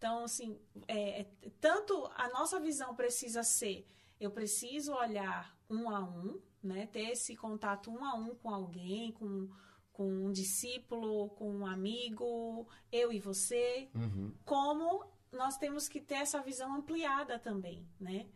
[0.00, 0.58] Então, assim,
[0.88, 1.24] é, é,
[1.60, 3.86] tanto a nossa visão precisa ser,
[4.18, 6.86] eu preciso olhar um a um, né?
[6.86, 9.50] Ter esse contato um a um com alguém, com,
[9.92, 14.32] com um discípulo, com um amigo, eu e você, Uhum.
[14.46, 18.26] como nós temos que ter essa visão ampliada também, né?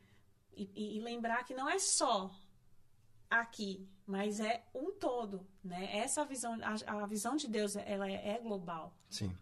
[0.54, 2.30] E, e- e lembrar que não é só
[3.30, 5.96] aqui, mas é um todo, né?
[5.96, 8.94] Essa visão, a, a visão de Deus, ela é, é global.
[9.08, 9.34] Sim.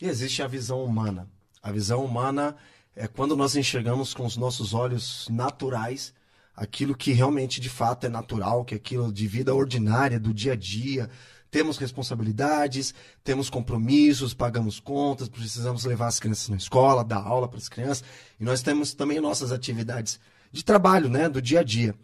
[0.00, 1.30] E existe a visão humana.
[1.66, 2.54] A visão humana
[2.94, 6.14] é quando nós enxergamos com os nossos olhos naturais
[6.54, 10.52] aquilo que realmente de fato é natural, que é aquilo de vida ordinária, do dia
[10.52, 11.10] a dia.
[11.50, 17.58] Temos responsabilidades, temos compromissos, pagamos contas, precisamos levar as crianças na escola, dar aula para
[17.58, 18.04] as crianças.
[18.38, 20.20] E nós temos também nossas atividades
[20.52, 21.96] de trabalho, né, do dia a dia.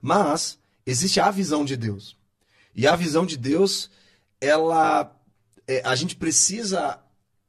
[0.00, 2.16] Mas existe a visão de Deus.
[2.74, 3.90] E a visão de Deus,
[4.40, 5.14] ela
[5.68, 6.98] é, a gente precisa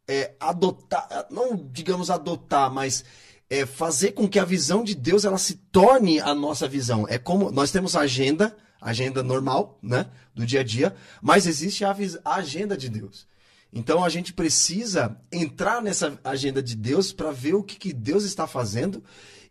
[0.08, 3.04] é, adotar, não digamos adotar, mas
[3.50, 7.06] é, fazer com que a visão de Deus ela se torne a nossa visão.
[7.10, 11.84] É como nós temos a agenda, agenda normal, né, do dia a dia, mas existe
[11.84, 13.28] a, a agenda de Deus.
[13.74, 18.24] Então a gente precisa entrar nessa agenda de Deus para ver o que, que Deus
[18.24, 19.04] está fazendo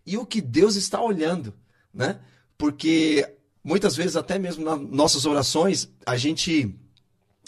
[0.04, 1.54] e o que Deus está olhando,
[1.92, 2.20] né?
[2.58, 6.74] Porque muitas vezes até mesmo nas nossas orações a gente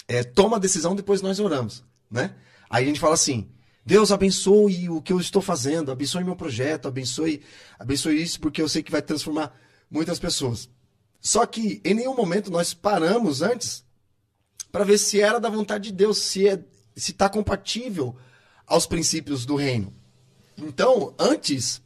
[0.08, 2.34] é, toma a decisão, depois nós oramos, né?
[2.72, 3.50] Aí a gente fala assim,
[3.84, 7.42] Deus abençoe o que eu estou fazendo, abençoe meu projeto, abençoe,
[7.78, 9.54] abençoe isso, porque eu sei que vai transformar
[9.90, 10.70] muitas pessoas.
[11.20, 13.84] Só que em nenhum momento nós paramos antes
[14.72, 16.64] para ver se era da vontade de Deus, se é,
[16.96, 18.16] está compatível
[18.66, 19.92] aos princípios do reino.
[20.56, 21.82] Então, antes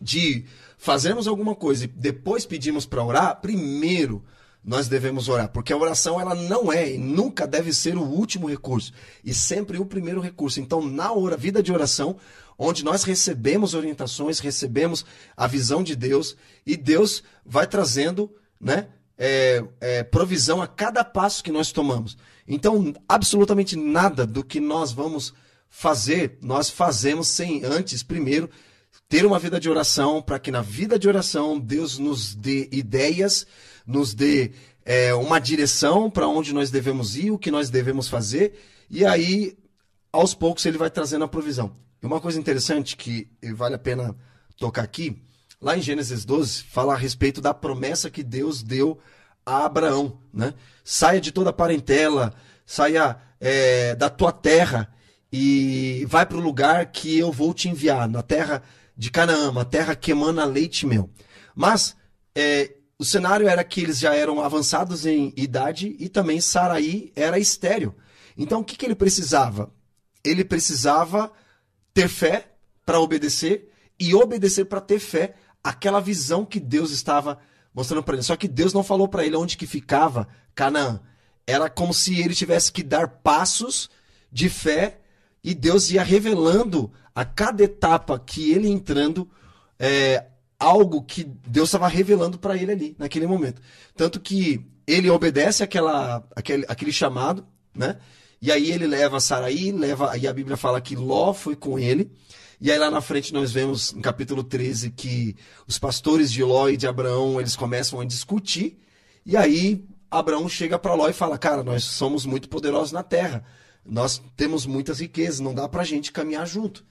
[0.00, 0.46] de
[0.78, 4.24] fazermos alguma coisa e depois pedimos para orar, primeiro
[4.64, 8.48] nós devemos orar, porque a oração ela não é e nunca deve ser o último
[8.48, 8.92] recurso,
[9.24, 10.60] e sempre o primeiro recurso.
[10.60, 12.16] Então, na hora, vida de oração,
[12.56, 15.04] onde nós recebemos orientações, recebemos
[15.36, 21.42] a visão de Deus, e Deus vai trazendo, né, é, é, provisão a cada passo
[21.42, 22.16] que nós tomamos.
[22.46, 25.34] Então, absolutamente nada do que nós vamos
[25.68, 28.48] fazer, nós fazemos sem antes, primeiro,
[29.12, 33.46] ter uma vida de oração, para que na vida de oração Deus nos dê ideias,
[33.86, 34.52] nos dê
[34.86, 39.54] é, uma direção para onde nós devemos ir, o que nós devemos fazer, e aí,
[40.10, 41.76] aos poucos, ele vai trazendo a provisão.
[42.02, 44.16] Uma coisa interessante que vale a pena
[44.56, 45.22] tocar aqui,
[45.60, 48.98] lá em Gênesis 12, fala a respeito da promessa que Deus deu
[49.44, 50.54] a Abraão, né?
[50.82, 52.32] Saia de toda a parentela,
[52.64, 54.90] saia é, da tua terra
[55.30, 58.62] e vai para o lugar que eu vou te enviar, na terra
[58.96, 61.10] de Canaã, terra que emana leite e mel.
[61.54, 61.96] Mas
[62.34, 67.38] é, o cenário era que eles já eram avançados em idade e também Saraí era
[67.38, 67.94] estéreo.
[68.36, 69.72] Então o que, que ele precisava?
[70.24, 71.32] Ele precisava
[71.92, 72.52] ter fé
[72.86, 77.38] para obedecer e obedecer para ter fé aquela visão que Deus estava
[77.74, 78.22] mostrando para ele.
[78.22, 81.00] Só que Deus não falou para ele onde que ficava Canaã.
[81.46, 83.90] Era como se ele tivesse que dar passos
[84.30, 85.00] de fé
[85.42, 89.28] e Deus ia revelando a cada etapa que ele entrando
[89.78, 90.26] é,
[90.58, 93.60] algo que Deus estava revelando para ele ali naquele momento.
[93.96, 97.98] Tanto que ele obedece aquela, aquele, aquele chamado, né?
[98.40, 102.10] E aí ele leva Saraí, leva, e a Bíblia fala que Ló foi com ele.
[102.60, 106.68] E aí lá na frente nós vemos, no capítulo 13, que os pastores de Ló
[106.68, 108.80] e de Abraão, eles começam a discutir.
[109.26, 113.44] E aí Abraão chega para Ló e fala: "Cara, nós somos muito poderosos na terra.
[113.84, 116.84] Nós temos muitas riquezas, não dá pra gente caminhar junto".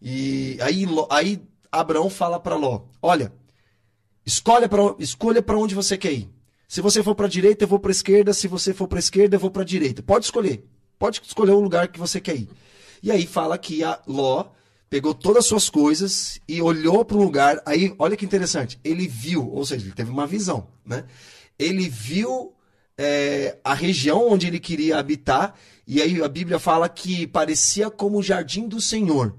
[0.00, 3.32] E aí aí Abraão fala para Ló: "Olha,
[4.24, 6.30] escolha para escolha para onde você quer ir.
[6.68, 9.40] Se você for para direita, eu vou para esquerda, se você for para esquerda, eu
[9.40, 10.02] vou para direita.
[10.02, 10.64] Pode escolher.
[10.98, 12.48] Pode escolher o lugar que você quer ir".
[13.02, 14.46] E aí fala que a Ló
[14.88, 17.60] pegou todas as suas coisas e olhou para um lugar.
[17.66, 18.78] Aí, olha que interessante.
[18.84, 21.04] Ele viu, ou seja, ele teve uma visão, né?
[21.58, 22.54] Ele viu
[22.98, 25.54] é, a região onde ele queria habitar.
[25.86, 29.36] E aí a Bíblia fala que parecia como o jardim do Senhor.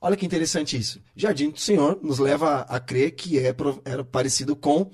[0.00, 1.00] Olha que interessante isso.
[1.14, 3.54] Jardim do Senhor nos leva a crer que é,
[3.84, 4.90] era parecido com o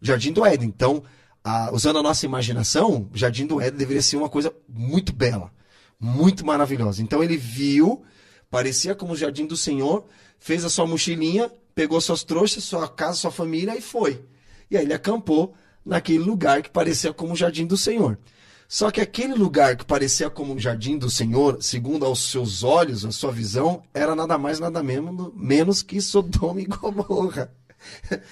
[0.00, 0.68] Jardim do Éden.
[0.68, 1.02] Então,
[1.42, 5.50] a- usando a nossa imaginação, o Jardim do Éden deveria ser uma coisa muito bela.
[6.04, 7.00] muito maravilhosa.
[7.02, 8.02] Então ele viu,
[8.50, 10.04] parecia como o jardim do Senhor,
[10.38, 14.24] fez a sua mochilinha, pegou suas trouxas, sua casa, sua família e foi.
[14.68, 15.54] E aí ele acampou
[15.84, 18.18] naquele lugar que parecia como o jardim do Senhor.
[18.68, 23.04] Só que aquele lugar que parecia como o jardim do Senhor, segundo aos seus olhos,
[23.04, 27.52] a sua visão, era nada mais, nada menos, menos que Sodoma e Gomorra.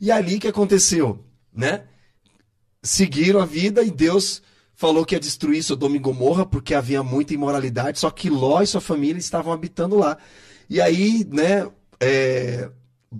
[0.00, 1.24] E ali que aconteceu,
[1.54, 1.84] né?
[2.82, 4.42] Seguiram a vida e Deus
[4.74, 8.66] falou que ia destruir Sodoma e Gomorra porque havia muita imoralidade, só que Ló e
[8.66, 10.18] sua família estavam habitando lá.
[10.68, 11.66] E aí, né,
[12.00, 12.68] é,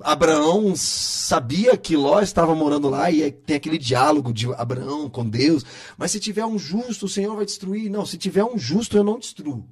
[0.00, 5.64] Abraão sabia que Ló estava morando lá e tem aquele diálogo de Abraão com Deus.
[5.96, 7.90] Mas se tiver um justo, o Senhor vai destruir.
[7.90, 9.66] Não, se tiver um justo, eu não destruo.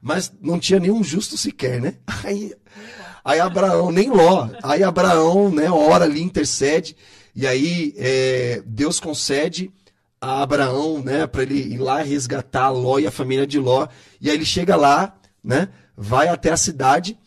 [0.00, 1.94] Mas não tinha nenhum justo sequer, né?
[2.24, 2.52] Aí,
[3.24, 4.48] aí Abraão, nem Ló.
[4.62, 6.96] Aí Abraão, né, ora ali, intercede.
[7.34, 9.70] E aí é, Deus concede
[10.20, 13.86] a Abraão, né, para ele ir lá resgatar Ló e a família de Ló.
[14.20, 17.18] E aí ele chega lá, né, vai até a cidade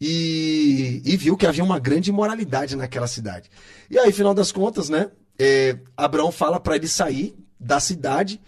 [0.00, 3.50] e, e viu que havia uma grande imoralidade naquela cidade.
[3.90, 8.40] E aí, final das contas, né, é, Abraão fala para ele sair da cidade.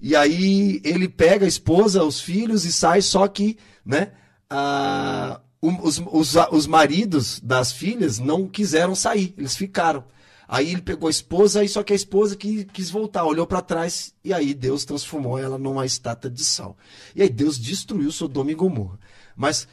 [0.00, 4.12] E aí ele pega a esposa, os filhos e sai, só que, né,
[4.48, 10.04] a, os, os, os maridos das filhas não quiseram sair, eles ficaram.
[10.46, 14.14] Aí ele pegou a esposa, só que a esposa que quis voltar, olhou para trás
[14.24, 16.74] e aí Deus transformou ela numa estátua de sal.
[17.14, 18.98] E aí Deus destruiu Sodoma e Gomorra.
[19.36, 19.68] Mas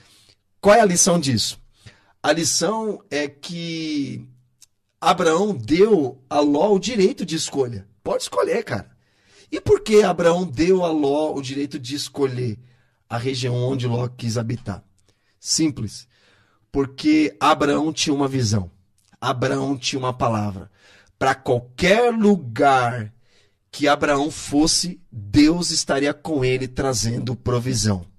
[0.65, 1.61] qual é a lição disso?
[2.23, 4.27] A lição é que
[4.99, 7.87] Abraão deu a Ló o direito de escolha.
[8.03, 8.89] Pode escolher, cara.
[9.51, 12.57] E por que Abraão deu a Ló o direito de escolher
[13.07, 14.83] a região onde Ló quis habitar?
[15.39, 16.07] Simples.
[16.71, 18.71] Porque Abraão tinha uma visão.
[19.21, 20.71] Abraão tinha uma palavra.
[21.19, 23.13] Para qualquer lugar
[23.71, 28.14] que Abraão fosse, Deus estaria com ele trazendo provisão.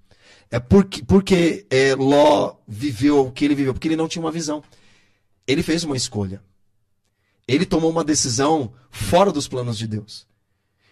[0.49, 4.31] É porque, porque é, Ló viveu o que ele viveu, porque ele não tinha uma
[4.31, 4.63] visão.
[5.45, 6.41] Ele fez uma escolha.
[7.47, 10.27] Ele tomou uma decisão fora dos planos de Deus.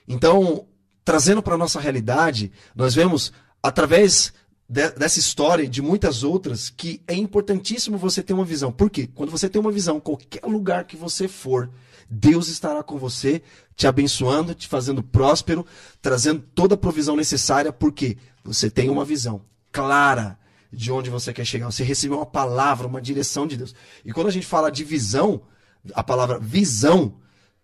[0.07, 0.67] Então,
[1.03, 3.31] trazendo para a nossa realidade, nós vemos,
[3.61, 4.33] através
[4.67, 8.71] de, dessa história e de muitas outras que é importantíssimo você ter uma visão.
[8.71, 9.09] Por quê?
[9.13, 11.69] Quando você tem uma visão, qualquer lugar que você for,
[12.09, 13.41] Deus estará com você,
[13.75, 15.65] te abençoando, te fazendo próspero,
[16.01, 19.41] trazendo toda a provisão necessária, porque você tem uma visão
[19.71, 20.37] clara
[20.71, 21.71] de onde você quer chegar.
[21.71, 23.73] Você recebeu uma palavra, uma direção de Deus.
[24.03, 25.41] E quando a gente fala de visão,
[25.93, 27.19] a palavra visão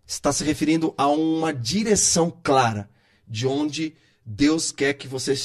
[0.06, 2.89] está se referindo a uma direção clara
[3.28, 5.36] de onde Deus quer que você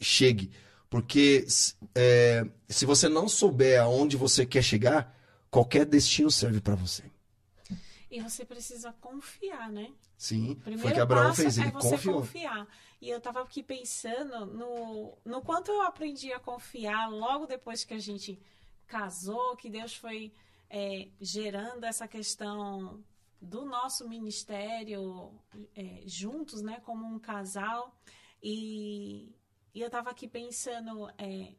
[0.00, 0.50] chegue.
[0.90, 1.46] Porque
[1.94, 5.16] é, se você não souber aonde você quer chegar,
[5.50, 7.11] qualquer destino serve para você.
[8.12, 9.90] E você precisa confiar, né?
[10.18, 12.16] Sim, Primeiro foi que Abraão fez, ele é você confiou.
[12.16, 12.68] confiar.
[13.00, 17.94] E eu estava aqui pensando no, no quanto eu aprendi a confiar logo depois que
[17.94, 18.38] a gente
[18.86, 20.30] casou, que Deus foi
[20.68, 23.02] é, gerando essa questão
[23.40, 25.32] do nosso ministério
[25.74, 27.96] é, juntos, né, como um casal.
[28.42, 29.34] E,
[29.74, 31.54] e eu estava aqui pensando, é,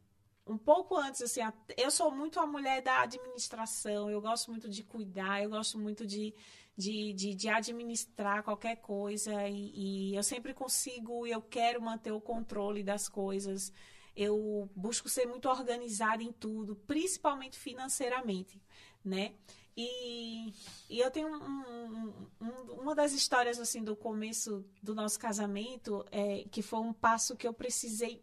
[0.46, 1.40] um pouco antes, assim,
[1.76, 6.06] eu sou muito a mulher da administração, eu gosto muito de cuidar, eu gosto muito
[6.06, 6.34] de,
[6.76, 12.20] de, de, de administrar qualquer coisa e, e, eu sempre consigo eu quero manter o
[12.20, 13.72] controle das coisas.
[14.14, 18.62] Eu busco ser muito organizada em tudo, principalmente financeiramente,
[19.04, 19.34] né?
[19.76, 20.52] E,
[20.88, 26.44] e eu tenho um, um, uma das histórias assim do começo do nosso casamento é
[26.44, 28.22] que foi um passo que eu precisei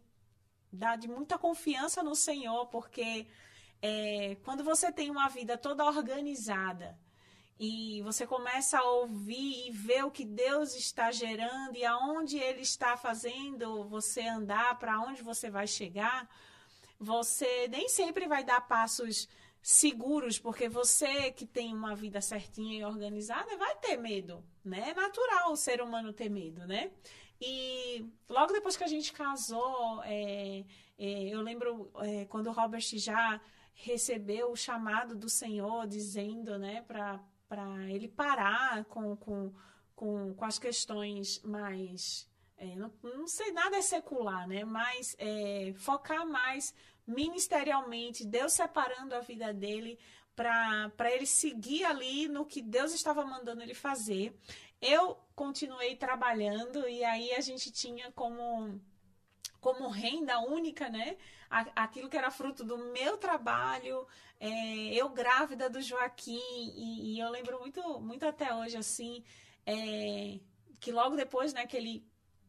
[0.72, 3.26] dar de muita confiança no Senhor, porque
[3.80, 6.98] é, quando você tem uma vida toda organizada
[7.58, 12.62] e você começa a ouvir e ver o que Deus está gerando e aonde Ele
[12.62, 16.28] está fazendo você andar, para onde você vai chegar,
[16.98, 19.28] você nem sempre vai dar passos
[19.60, 24.90] seguros, porque você que tem uma vida certinha e organizada vai ter medo, né?
[24.90, 26.90] É natural o ser humano ter medo, né?
[27.44, 30.64] E logo depois que a gente casou, é,
[30.96, 33.40] é, eu lembro é, quando o Robert já
[33.74, 37.20] recebeu o chamado do Senhor, dizendo, né, para
[37.88, 39.52] ele parar com, com,
[39.96, 44.64] com, com as questões mais é, não, não, sei, nada é secular, né?
[44.64, 46.72] Mas é, focar mais
[47.04, 49.98] ministerialmente, Deus separando a vida dele
[50.34, 54.34] para ele seguir ali no que Deus estava mandando ele fazer.
[54.82, 58.80] Eu continuei trabalhando e aí a gente tinha como
[59.60, 61.16] como renda única, né?
[61.76, 64.04] Aquilo que era fruto do meu trabalho,
[64.40, 66.40] é, eu grávida do Joaquim,
[66.76, 69.22] e, e, eu lembro muito, muito até hoje, assim,
[69.64, 70.40] é,
[70.80, 72.04] que logo depois, né, que ele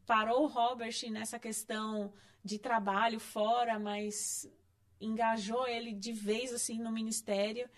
[0.08, 2.12] parou o Robert nessa questão
[2.44, 4.50] de trabalho fora, mas
[5.00, 7.70] engajou ele de vez assim no ministério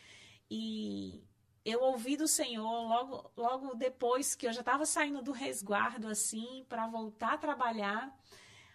[0.49, 1.23] e
[1.65, 6.63] eu ouvi do Senhor logo logo depois que eu já estava saindo do resguardo assim
[6.69, 8.15] para voltar a trabalhar.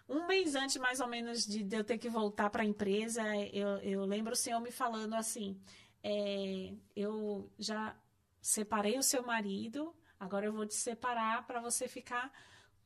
[0.09, 3.23] Um mês antes mais ou menos de, eu ter que voltar para a empresa
[3.53, 5.57] eu, eu lembro o Senhor me falando assim
[6.03, 7.97] é, eu já
[8.43, 12.33] separei o seu marido agora eu vou te separar para você ficar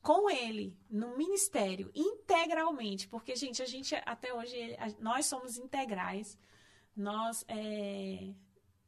[0.05, 4.55] com ele no ministério integralmente, porque gente, a gente até hoje
[4.99, 6.37] nós somos integrais,
[6.95, 8.31] nós é,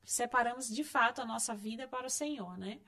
[0.09, 2.79] separamos de fato a nossa vida para o Senhor, né?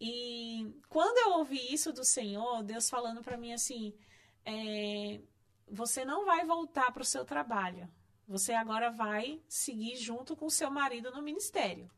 [0.00, 3.94] E quando eu ouvi isso do Senhor, Deus falando para mim assim,
[4.44, 5.20] é,
[5.68, 7.88] você não vai voltar para o seu trabalho,
[8.26, 11.90] você agora vai seguir junto com o seu marido no ministério.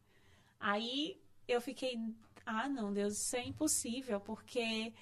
[0.59, 1.99] Aí eu fiquei,
[2.47, 4.93] ah, não, Deus, isso é impossível, porque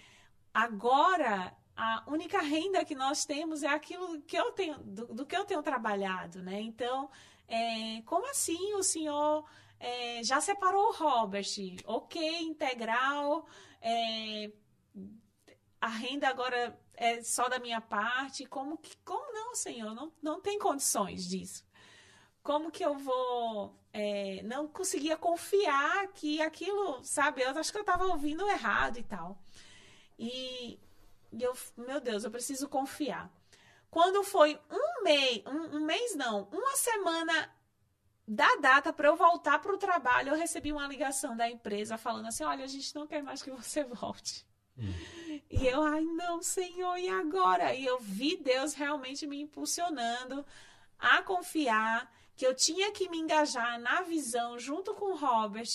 [0.53, 5.35] Agora, a única renda que nós temos é aquilo que eu tenho, do, do que
[5.35, 6.61] eu tenho trabalhado, né?
[6.61, 7.09] Então,
[7.49, 9.45] é, como assim o senhor
[9.79, 11.47] é, já separou o Robert?
[11.85, 13.47] Ok, integral,
[13.81, 14.51] é,
[15.81, 18.47] a renda agora é só da minha parte.
[18.47, 19.95] Como que, como não, senhor?
[19.95, 21.65] Não, não tem condições disso.
[22.43, 27.43] Como que eu vou é, não conseguia confiar que aquilo, sabe?
[27.43, 29.39] Eu acho que eu estava ouvindo errado e tal.
[30.19, 30.79] E,
[31.33, 33.31] e eu, meu Deus, eu preciso confiar.
[33.93, 37.55] Quando foi um mês, um, um mês não, uma semana
[38.27, 42.27] da data para eu voltar para o trabalho, eu recebi uma ligação da empresa falando
[42.27, 44.47] assim: olha, a gente não quer mais que você volte.
[44.79, 44.95] Hum.
[45.51, 47.75] E eu, ai, não, Senhor, e agora?
[47.75, 50.43] E eu vi Deus realmente me impulsionando
[50.99, 55.69] a confiar que eu tinha que me engajar na visão junto com o Robert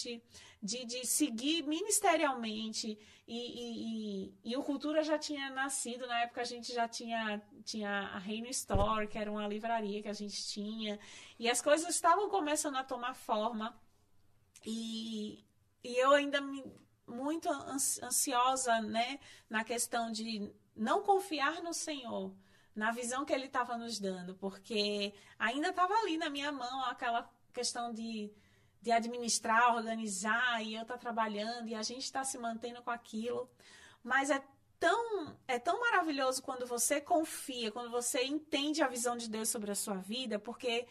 [0.64, 2.98] de, de seguir ministerialmente
[3.28, 7.90] e, e, e, o Cultura já tinha nascido, na época a gente já tinha, tinha
[7.90, 10.98] a Reino Store, que era uma livraria que a gente tinha,
[11.38, 13.78] e as coisas estavam começando a tomar forma,
[14.66, 15.44] e,
[15.84, 16.64] e eu ainda me,
[17.06, 19.20] muito ansiosa, né,
[19.50, 22.34] na questão de não confiar no Senhor,
[22.74, 27.30] na visão que Ele estava nos dando, porque ainda estava ali na minha mão aquela
[27.52, 28.32] questão de
[28.82, 32.92] de administrar, organizar, e eu estar tá trabalhando, e a gente está se mantendo com
[32.92, 33.50] aquilo.
[34.04, 34.42] Mas é
[34.80, 39.72] tão, é tão maravilhoso quando você confia, quando você entende a visão de Deus sobre
[39.72, 40.88] a sua vida, porque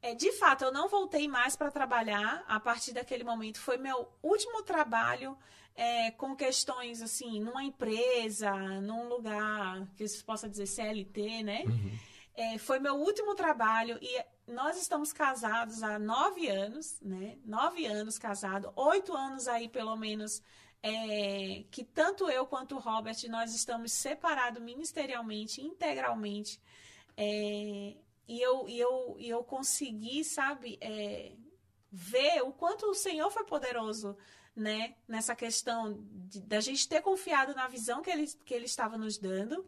[0.00, 3.60] é, de fato eu não voltei mais para trabalhar a partir daquele momento.
[3.60, 5.36] Foi meu último trabalho
[5.74, 11.62] é, com questões assim, numa empresa, num lugar que se possa dizer CLT, né?
[11.66, 11.98] Uhum.
[12.34, 17.38] É, foi meu último trabalho e nós estamos casados há nove anos, né?
[17.44, 20.42] Nove anos casados, oito anos aí pelo menos
[20.82, 26.60] é, que tanto eu quanto o Robert nós estamos separados ministerialmente, integralmente.
[27.16, 31.32] É, e eu, e eu, e eu consegui, sabe, é,
[31.90, 34.16] ver o quanto o Senhor foi poderoso,
[34.56, 34.96] né?
[35.06, 35.98] Nessa questão
[36.44, 39.64] da gente ter confiado na visão que ele, que ele estava nos dando.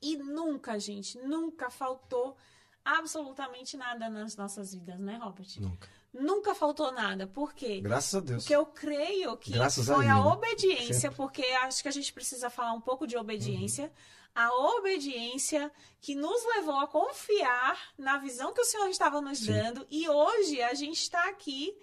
[0.00, 2.36] E nunca, gente, nunca faltou
[2.84, 5.48] absolutamente nada nas nossas vidas, né, Robert?
[5.58, 5.88] Nunca.
[6.12, 7.26] Nunca faltou nada.
[7.26, 7.80] Por quê?
[7.80, 8.42] Graças a Deus.
[8.42, 11.16] Porque eu creio que Graças foi a, a obediência, Sempre.
[11.16, 13.84] porque acho que a gente precisa falar um pouco de obediência.
[13.84, 13.90] Uhum.
[14.34, 15.70] A obediência
[16.00, 19.52] que nos levou a confiar na visão que o Senhor estava nos Sim.
[19.52, 19.86] dando.
[19.90, 21.74] E hoje a gente está aqui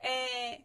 [0.00, 0.62] é,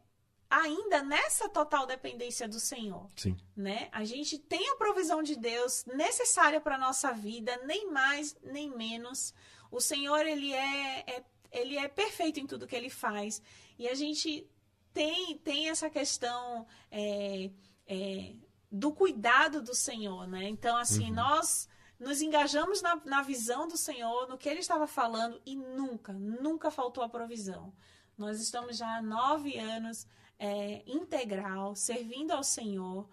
[0.49, 3.07] ainda nessa total dependência do Senhor.
[3.15, 3.37] Sim.
[3.55, 3.87] Né?
[3.91, 8.69] A gente tem a provisão de Deus necessária para a nossa vida, nem mais, nem
[8.69, 9.33] menos.
[9.71, 13.41] O Senhor, ele é, é, ele é perfeito em tudo que ele faz.
[13.79, 14.47] E a gente
[14.93, 17.49] tem, tem essa questão é,
[17.87, 18.35] é,
[18.71, 20.47] do cuidado do Senhor, né?
[20.49, 21.15] Então, assim, uhum.
[21.15, 21.69] nós
[21.99, 26.71] nos engajamos na, na visão do Senhor, no que ele estava falando, e nunca, nunca
[26.71, 27.73] faltou a provisão.
[28.17, 30.07] Nós estamos já há nove anos
[30.39, 33.07] é, integral, servindo ao Senhor.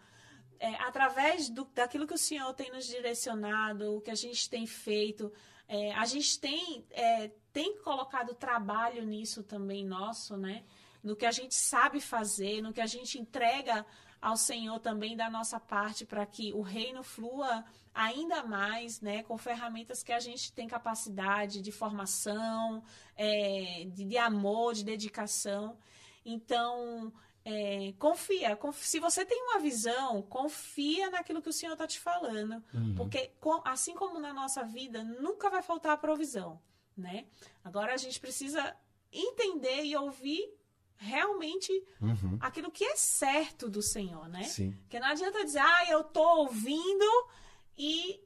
[0.58, 4.66] É, através do, daquilo que o Senhor tem nos direcionado, o que a gente tem
[4.66, 5.32] feito,
[5.68, 10.64] é, a gente tem, é, tem colocado trabalho nisso também nosso, né?
[11.04, 13.84] No que a gente sabe fazer, no que a gente entrega
[14.20, 17.64] ao Senhor também da nossa parte para que o reino flua
[17.94, 19.22] ainda mais, né?
[19.22, 22.82] Com ferramentas que a gente tem capacidade de formação,
[23.14, 25.76] é, de, de amor, de dedicação.
[26.24, 27.12] Então,
[27.50, 31.98] é, confia, confia, Se você tem uma visão, confia naquilo que o Senhor está te
[31.98, 32.62] falando.
[32.74, 32.94] Uhum.
[32.94, 33.32] Porque,
[33.64, 36.60] assim como na nossa vida, nunca vai faltar a provisão.
[36.96, 37.26] Né?
[37.64, 38.76] Agora a gente precisa
[39.12, 40.52] entender e ouvir
[40.96, 42.36] realmente Uhum.
[42.40, 44.42] aquilo que é certo do Senhor, né?
[44.42, 44.72] Sim.
[44.82, 47.04] Porque não adianta dizer, ah, eu tô ouvindo
[47.78, 48.20] e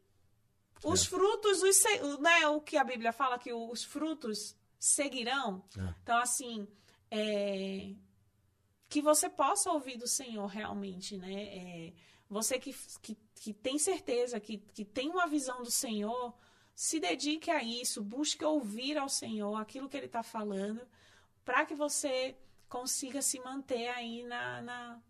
[0.83, 1.07] os É.
[1.07, 5.63] frutos, os, né, o que a Bíblia fala que os frutos seguirão.
[5.79, 5.95] É.
[6.03, 6.67] Então, assim,
[7.11, 7.95] é,
[8.93, 11.33] que você possa ouvir do Senhor realmente, né?
[11.45, 11.93] É,
[12.29, 16.35] você que, que, que tem certeza, que, que tem uma visão do Senhor,
[16.75, 20.83] se dedique a isso, busque ouvir ao Senhor aquilo que Ele está falando,
[21.43, 22.37] para que você
[22.69, 25.01] consiga se manter aí na, na-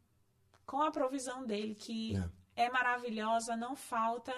[0.64, 2.14] com a provisão dele, que
[2.54, 2.70] é.
[2.70, 4.32] maravilhosa, não falta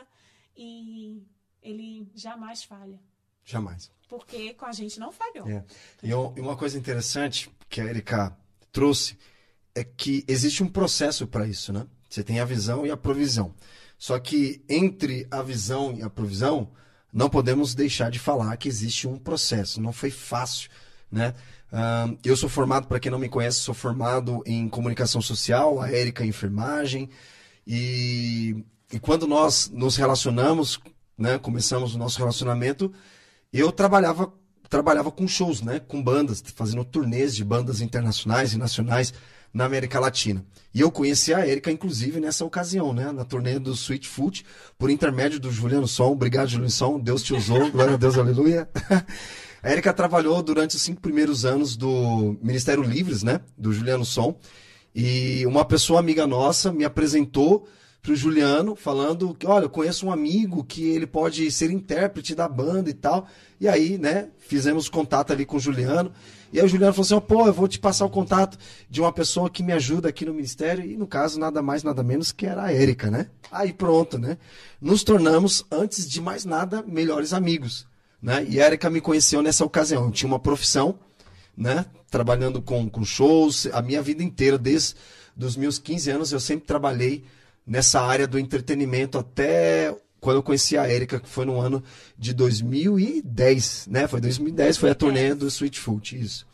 [0.57, 1.23] e
[1.61, 2.99] ele jamais falha.
[3.45, 3.93] Jamais.
[4.09, 5.47] Porque com a gente não falhou.
[5.47, 5.63] É.
[6.03, 8.35] E uma coisa interessante que a Erika
[8.73, 9.19] trouxe
[9.75, 11.87] é que existe um processo para isso, né?
[12.09, 13.55] Você tem a visão e a provisão.
[13.99, 16.71] Só que entre a visão e a provisão,
[17.13, 19.81] não podemos deixar de falar que existe um processo.
[19.81, 20.71] Não foi fácil,
[21.11, 21.35] né?
[21.73, 25.91] Ahn, eu sou formado, para quem não me conhece, sou formado em comunicação social, a
[25.91, 27.09] Érica em enfermagem.
[27.67, 30.79] E, e quando nós nos relacionamos,
[31.19, 32.93] né, começamos o nosso relacionamento,
[33.53, 34.33] eu trabalhava
[34.69, 39.13] trabalhava com shows, né, com bandas, fazendo turnês de bandas internacionais e nacionais
[39.55, 40.45] na América Latina.
[40.75, 44.45] E eu conheci a Erika, inclusive, nessa ocasião, né, na turnê do Sweet Foot,
[44.77, 46.11] por intermédio do Juliano Som.
[46.11, 46.99] Obrigado, Juliano Som.
[46.99, 47.71] Deus te usou.
[47.73, 48.69] Glória a Deus, aleluia.
[49.63, 54.37] A Erika trabalhou durante os cinco primeiros anos do Ministério Livres, né, do Juliano Som.
[54.93, 57.67] E uma pessoa amiga nossa me apresentou
[58.03, 62.47] pro Juliano, falando que, olha, eu conheço um amigo que ele pode ser intérprete da
[62.47, 63.27] banda e tal.
[63.59, 66.13] E aí, né, fizemos contato ali com o Juliano.
[66.55, 68.57] E aí o Juliano falou assim, pô, eu vou te passar o contato
[68.89, 70.89] de uma pessoa que me ajuda aqui no ministério.
[70.89, 73.27] E no caso, nada mais, nada menos que era a Érica, né?
[73.51, 74.39] Aí pronto, né?
[74.81, 77.89] Nos tornamos, antes de mais nada, melhores amigos.
[78.23, 78.47] Né?
[78.49, 80.05] E a Érica me conheceu nessa ocasião.
[80.05, 80.97] Eu tinha uma profissão,
[81.57, 81.87] né?
[82.09, 84.95] Trabalhando com, com shows, a minha vida inteira, desde
[85.37, 87.25] os meus 15 anos, eu sempre trabalhei
[87.67, 89.93] nessa área do entretenimento até
[90.25, 91.85] quando eu conheci a Erika, que foi no ano
[92.19, 94.09] de 2010, né?
[94.09, 96.47] Foi 2010, foi a turnê do Sweet Foot, isso.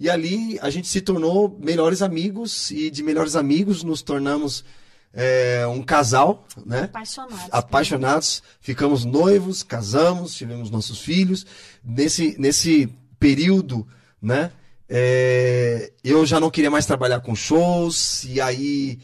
[0.00, 4.64] E ali a gente se tornou melhores amigos e de melhores amigos nos tornamos
[5.12, 6.82] é, um casal, né?
[6.82, 7.48] Apaixonados.
[7.52, 11.46] Apaixonados, ficamos noivos, casamos, tivemos nossos filhos.
[11.84, 13.86] Nesse, nesse período,
[14.20, 14.50] né?
[14.88, 18.98] é, eu já não queria mais trabalhar com shows, e aí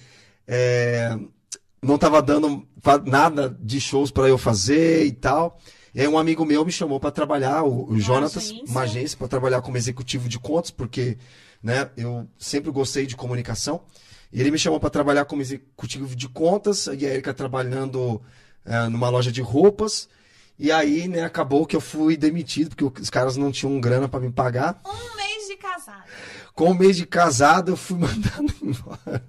[0.46, 1.16] é,
[1.82, 2.66] não estava dando
[3.06, 5.58] nada de shows para eu fazer e tal.
[5.94, 8.64] E aí um amigo meu me chamou para trabalhar, o, o Jonatas, agência.
[8.68, 11.18] uma agência, para trabalhar como executivo de contas, porque
[11.62, 13.82] né, eu sempre gostei de comunicação.
[14.32, 18.22] E ele me chamou para trabalhar como executivo de contas, e a Erika trabalhando
[18.64, 20.08] eh, numa loja de roupas.
[20.56, 24.20] E aí, né, acabou que eu fui demitido, porque os caras não tinham grana para
[24.20, 24.80] me pagar.
[24.84, 26.04] Um mês de casado.
[26.54, 29.24] Com um mês de casado, eu fui mandado embora.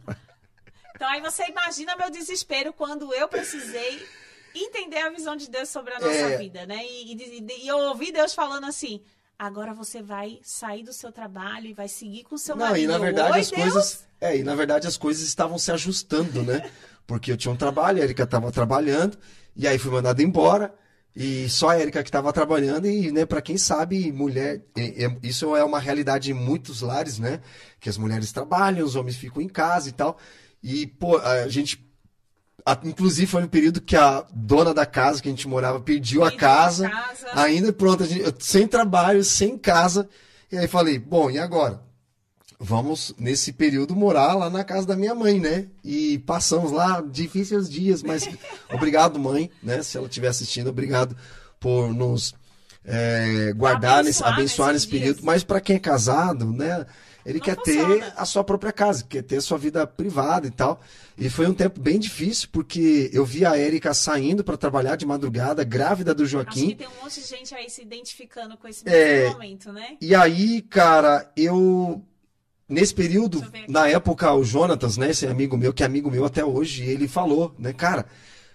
[1.01, 4.05] Então aí você imagina meu desespero quando eu precisei
[4.53, 6.37] entender a visão de Deus sobre a nossa É.
[6.37, 6.85] vida, né?
[6.85, 9.01] E, e- e eu ouvi Deus falando assim:
[9.39, 12.83] agora você vai sair do seu trabalho e vai seguir com o seu Não, marido.
[12.83, 14.07] e na verdade "Oi, as Deus?" coisas.
[14.21, 16.69] É, e na verdade as coisas estavam se ajustando, né?
[17.07, 19.17] Porque eu tinha um trabalho, a Erika estava trabalhando,
[19.55, 20.71] e aí fui mandado embora.
[21.15, 25.17] E só a Erika que estava trabalhando, e, né, para quem sabe, mulher, é- é-
[25.23, 27.41] isso é uma realidade em muitos lares, né?
[27.79, 30.17] Que as mulheres trabalham, os homens ficam em casa e tal.
[30.63, 31.83] E, pô, a gente.
[32.65, 36.23] a- inclusive foi no período que a dona da casa que a gente morava pediu
[36.23, 36.89] a casa.
[36.89, 37.27] casa.
[37.33, 38.03] Ainda pronto,
[38.39, 40.07] sem trabalho, sem casa.
[40.51, 41.81] E aí falei, bom, e agora?
[42.63, 45.65] Vamos, nesse período, morar lá na casa da minha mãe, né?
[45.83, 48.29] E passamos lá difíceis dias, mas
[48.71, 49.81] obrigado, mãe, né?
[49.81, 51.17] Se ela estiver assistindo, obrigado
[51.59, 52.35] por nos
[52.85, 55.15] é, guardar, nesse, Abençoar abençoar nesses nesse período.
[55.15, 55.25] dias.
[55.25, 56.85] Mas para quem é casado, né?
[57.25, 57.95] Ele Não quer funciona.
[57.95, 60.81] ter a sua própria casa, quer ter a sua vida privada e tal.
[61.17, 65.05] E foi um tempo bem difícil, porque eu vi a Érica saindo para trabalhar de
[65.05, 66.69] madrugada, grávida do Acho Joaquim.
[66.69, 69.29] que tem um monte de gente aí se identificando com esse É.
[69.29, 69.97] momento, né?
[70.01, 72.01] E aí, cara, eu.
[72.67, 76.45] Nesse período, na época, o Jonatas, né, esse amigo meu, que é amigo meu até
[76.45, 78.05] hoje, ele falou, né, cara,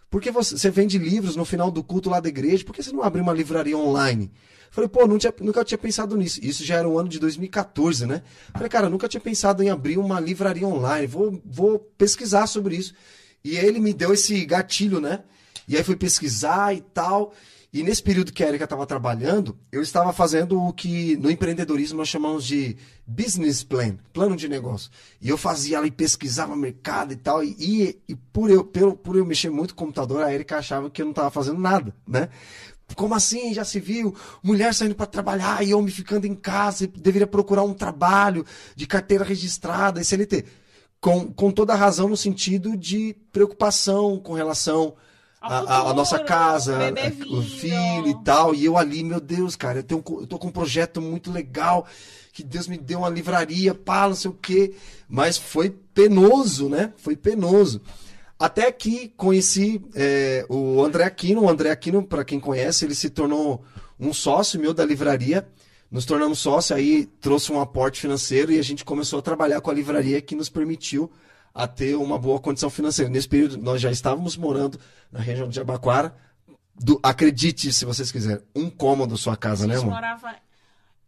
[0.09, 2.65] por que você, você vende livros no final do culto lá da igreja?
[2.65, 4.33] Por que você não abre uma livraria online?
[4.77, 6.39] Falei, pô, tinha- nunca tinha pensado nisso.
[6.43, 8.23] Isso já era o ano de 2014, né?
[8.53, 11.07] Falei, cara, nunca tinha pensado em abrir uma livraria online.
[11.07, 12.93] Vou, vou pesquisar sobre isso.
[13.43, 15.21] E ele me deu esse gatilho, né?
[15.67, 17.33] E aí fui pesquisar e tal.
[17.73, 21.97] E nesse período que a Erika estava trabalhando, eu estava fazendo o que no empreendedorismo
[21.97, 24.91] nós chamamos de business plan, plano de negócio.
[25.23, 27.43] E eu fazia ali, pesquisava mercado e tal.
[27.43, 30.91] E, e, e por, eu, pelo, por eu mexer muito com computador, a Erika achava
[30.91, 32.29] que eu não estava fazendo nada, né?
[32.95, 33.53] Como assim?
[33.53, 34.15] Já se viu?
[34.43, 39.25] Mulher saindo para trabalhar e homem ficando em casa, deveria procurar um trabalho de carteira
[39.25, 40.45] registrada, CLT.
[41.01, 44.95] Com, com toda a razão no sentido de preocupação com relação
[45.41, 46.79] à nossa casa,
[47.31, 48.55] o filho e tal.
[48.55, 51.87] E eu ali, meu Deus, cara, eu, tenho, eu tô com um projeto muito legal,
[52.33, 54.75] que Deus me deu uma livraria, pá, não sei o quê.
[55.09, 56.93] Mas foi penoso, né?
[56.97, 57.81] Foi penoso.
[58.39, 61.43] Até que conheci é, o André Aquino.
[61.43, 63.65] O André Aquino, para quem conhece, ele se tornou
[63.99, 65.49] um sócio meu da livraria.
[65.91, 69.71] Nos tornamos sócio, aí trouxe um aporte financeiro e a gente começou a trabalhar com
[69.71, 71.11] a livraria que nos permitiu
[71.55, 73.11] a ter uma boa condição financeira.
[73.11, 74.79] Nesse período, nós já estávamos morando
[75.11, 76.15] na região de Jabaquara.
[76.75, 79.93] Do, acredite, se vocês quiserem, um cômodo sua casa, né, amor?
[79.93, 80.37] morava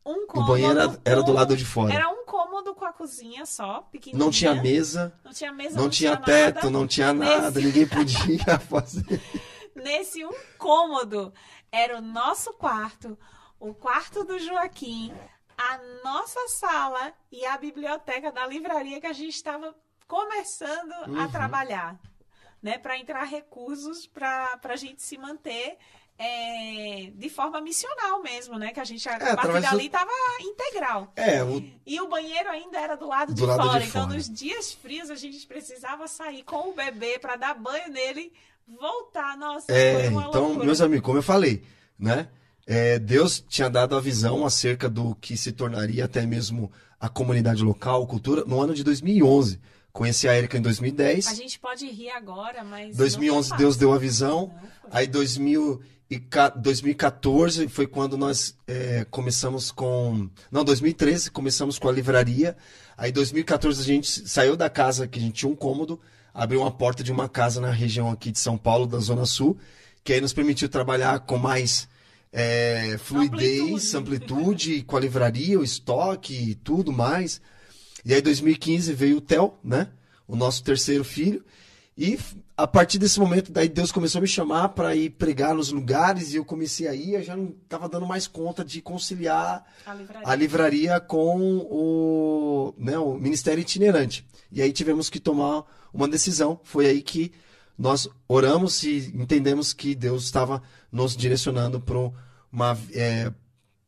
[0.06, 0.50] um cômodo.
[0.50, 1.92] O banheiro era, era do lado de fora.
[1.92, 2.57] Era um cômodo
[2.88, 4.24] a cozinha só, pequenininha.
[4.24, 5.18] Não tinha mesa.
[5.24, 6.70] Não tinha mesa, não, não tinha, tinha teto, nada.
[6.70, 9.20] não tinha nada, Nesse- ninguém podia fazer.
[9.74, 11.32] Nesse um cômodo
[11.70, 13.16] era o nosso quarto,
[13.60, 15.12] o quarto do Joaquim,
[15.56, 19.74] a nossa sala e a biblioteca da livraria que a gente estava
[20.06, 21.30] começando a Uhum.
[21.30, 21.98] trabalhar,
[22.62, 25.76] né, para entrar recursos para a gente se manter
[26.18, 30.10] é, de forma missional mesmo, né, que a gente a partir através do- dali estava
[30.40, 31.12] integral.
[31.14, 33.84] É, o, E o banheiro ainda era do lado, Do de, lado de fora.
[33.84, 34.14] Então, fora.
[34.16, 38.32] nos dias frios, a gente precisava sair com o bebê para dar banho nele,
[38.66, 39.36] voltar.
[39.36, 40.66] Nossa, É, foi uma então, loucura.
[40.66, 41.62] meus amigos, como eu falei,
[41.98, 42.28] né?
[42.66, 47.62] é, Deus tinha dado a visão acerca do que se tornaria até mesmo a comunidade
[47.62, 49.58] local, cultura, no ano de 2011.
[49.98, 51.26] Conheci a Erika em 2010.
[51.26, 52.96] A gente pode rir agora, mas.
[52.96, 54.54] 2011 não foi Deus deu a visão.
[54.54, 54.90] Não.
[54.92, 60.30] Aí 2000 e ca- 2014 foi quando nós é, começamos com.
[60.52, 62.56] Não, 2013 começamos com a livraria.
[62.96, 66.00] Aí 2014 a gente saiu da casa que a gente tinha um cômodo,
[66.32, 69.58] abriu uma porta de uma casa na região aqui de São Paulo, da Zona Sul,
[70.04, 71.88] que aí nos permitiu trabalhar com mais
[72.32, 77.40] é, fluidez, amplitude, com a livraria, o estoque e tudo mais.
[78.08, 79.88] E aí 2015 veio o Theo, né?
[80.26, 81.44] O nosso terceiro filho.
[81.94, 82.18] E
[82.56, 86.32] a partir desse momento, daí Deus começou a me chamar para ir pregar nos lugares
[86.32, 89.92] e eu comecei a ir, eu já não estava dando mais conta de conciliar A
[89.92, 90.22] livraria.
[90.26, 94.26] a livraria com o, né, o ministério itinerante.
[94.50, 96.58] E aí tivemos que tomar uma decisão.
[96.64, 97.30] Foi aí que
[97.76, 101.98] nós oramos e entendemos que Deus estava nos direcionando para
[102.50, 102.74] uma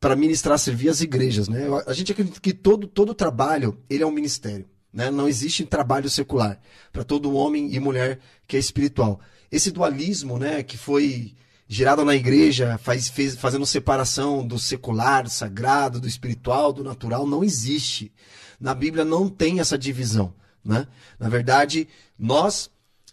[0.01, 1.67] para ministrar, servir as igrejas, né?
[1.85, 5.11] A gente acredita que todo todo trabalho ele é um ministério, né?
[5.11, 6.59] Não existe trabalho secular
[6.91, 9.19] para todo homem e mulher que é espiritual.
[9.51, 11.35] Esse dualismo, né, que foi
[11.67, 17.27] gerado na igreja, faz, fez, fazendo separação do secular, do sagrado, do espiritual, do natural,
[17.27, 18.11] não existe.
[18.59, 20.33] Na Bíblia não tem essa divisão,
[20.65, 20.87] né?
[21.19, 21.87] Na verdade,
[22.17, 22.71] nós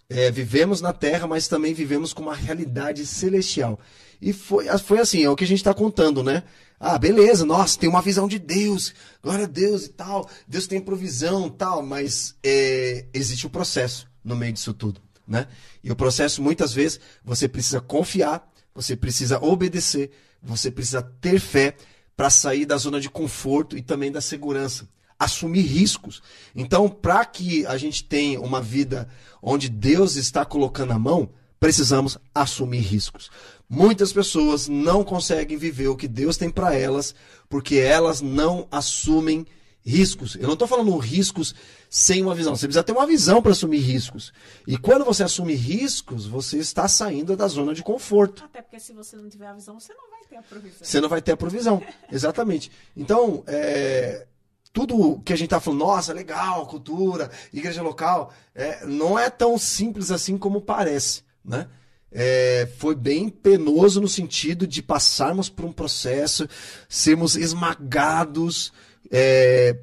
[0.09, 3.79] é, vivemos na Terra, mas também vivemos com uma realidade celestial.
[4.21, 6.43] E foi, foi assim, é o que a gente está contando, né?
[6.81, 10.81] Ah, beleza, nossa, tem uma visão de Deus, glória a Deus e tal, Deus tem
[10.81, 15.49] provisão tal, mas é, existe o processo no meio disso tudo, né?
[15.83, 21.75] E o processo, muitas vezes, você precisa confiar, você precisa obedecer, você precisa ter fé
[22.17, 26.23] para sair da zona de conforto e também da segurança assumir riscos.
[26.55, 29.09] Então, para que a gente tenha uma vida
[29.43, 33.31] onde Deus está colocando a mão, precisamos assumir riscos.
[33.69, 37.15] Muitas pessoas não conseguem viver o que Deus tem para elas
[37.49, 39.47] porque elas não assumem
[39.89, 40.37] riscos.
[40.37, 41.55] Eu não estou falando riscos
[41.91, 42.55] sem uma visão.
[42.55, 44.33] Você precisa ter uma visão para assumir riscos.
[44.67, 48.45] E quando você assume riscos, você está saindo da zona de conforto.
[48.45, 50.79] Até porque se você não tiver a visão, você não vai ter a provisão.
[50.83, 51.83] Você não vai ter a provisão.
[52.13, 52.71] Exatamente.
[52.97, 54.27] Então, é,
[54.73, 59.57] tudo que a gente está falando, nossa, legal, cultura, igreja local, é, não é tão
[59.57, 61.69] simples assim como parece, né?
[62.11, 66.49] É, foi bem penoso no sentido de passarmos por um processo,
[66.89, 68.73] sermos esmagados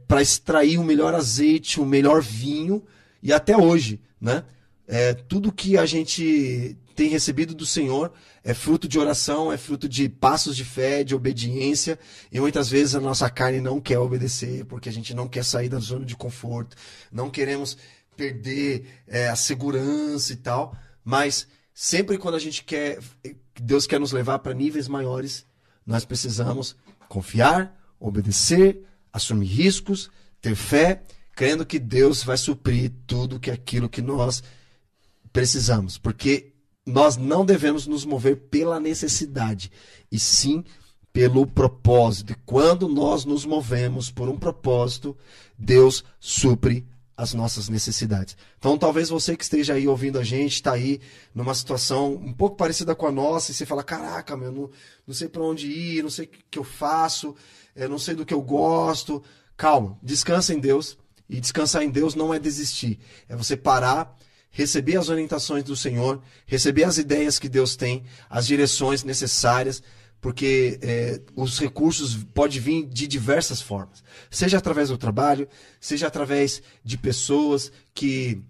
[0.07, 2.83] para extrair o melhor azeite, o melhor vinho,
[3.23, 4.43] e até hoje, né?
[4.87, 8.13] É, tudo que a gente tem recebido do Senhor
[8.43, 11.99] é fruto de oração, é fruto de passos de fé, de obediência,
[12.31, 15.67] e muitas vezes a nossa carne não quer obedecer, porque a gente não quer sair
[15.67, 16.77] da zona de conforto,
[17.11, 17.77] não queremos
[18.15, 22.99] perder é, a segurança e tal, mas sempre quando a gente quer,
[23.61, 25.45] Deus quer nos levar para níveis maiores,
[25.85, 26.75] nós precisamos
[27.09, 30.09] confiar, obedecer, assumir riscos,
[30.41, 31.03] ter fé,
[31.35, 34.41] crendo que Deus vai suprir tudo que aquilo que nós
[35.33, 36.53] precisamos, porque
[36.85, 39.69] nós não devemos nos mover pela necessidade,
[40.09, 40.63] e sim
[41.11, 42.31] pelo propósito.
[42.31, 45.17] E quando nós nos movemos por um propósito,
[45.57, 46.87] Deus supre
[47.17, 48.35] as nossas necessidades.
[48.57, 50.99] Então, talvez você que esteja aí ouvindo a gente, está aí
[51.33, 54.69] numa situação um pouco parecida com a nossa, e você fala: caraca, meu, não,
[55.07, 57.35] não sei para onde ir, não sei o que eu faço,
[57.75, 59.23] eu não sei do que eu gosto.
[59.55, 60.97] Calma, descansa em Deus.
[61.27, 64.15] E descansar em Deus não é desistir, é você parar,
[64.51, 69.81] receber as orientações do Senhor, receber as ideias que Deus tem, as direções necessárias
[70.25, 75.47] porque é, os recursos podem vir de diversas formas, seja através do trabalho,
[75.79, 78.41] seja através de pessoas que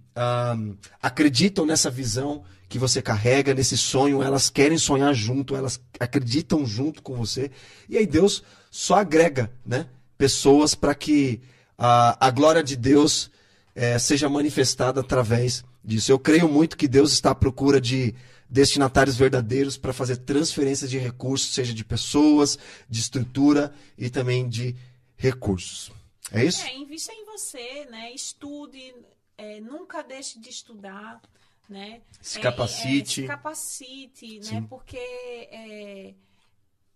[1.01, 7.03] acreditam nessa visão que você carrega, nesse sonho, elas querem sonhar junto, elas acreditam junto
[7.03, 7.51] com você,
[7.89, 9.85] e aí Deus só agrega né,
[10.17, 11.41] pessoas para que
[11.77, 13.29] a, a glória de Deus
[13.75, 16.09] é, seja manifestada através disso.
[16.09, 18.15] Eu creio muito que Deus está à procura de
[18.55, 22.57] destinatários verdadeiros para fazer transferência de recursos, seja de pessoas,
[22.89, 24.73] de estrutura e também de
[25.17, 25.91] recursos.
[26.31, 26.63] É isso?
[26.63, 28.13] É, invista em você, né?
[28.13, 28.95] Estude,
[29.37, 31.21] é, nunca deixe de estudar,
[31.67, 32.01] né?
[32.21, 33.21] Se capacite.
[33.21, 34.55] É, é, se capacite, sim.
[34.55, 34.65] né?
[34.69, 36.13] Porque é,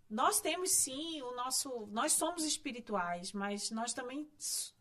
[0.10, 4.30] nós temos sim o nosso, nós somos espirituais, mas nós também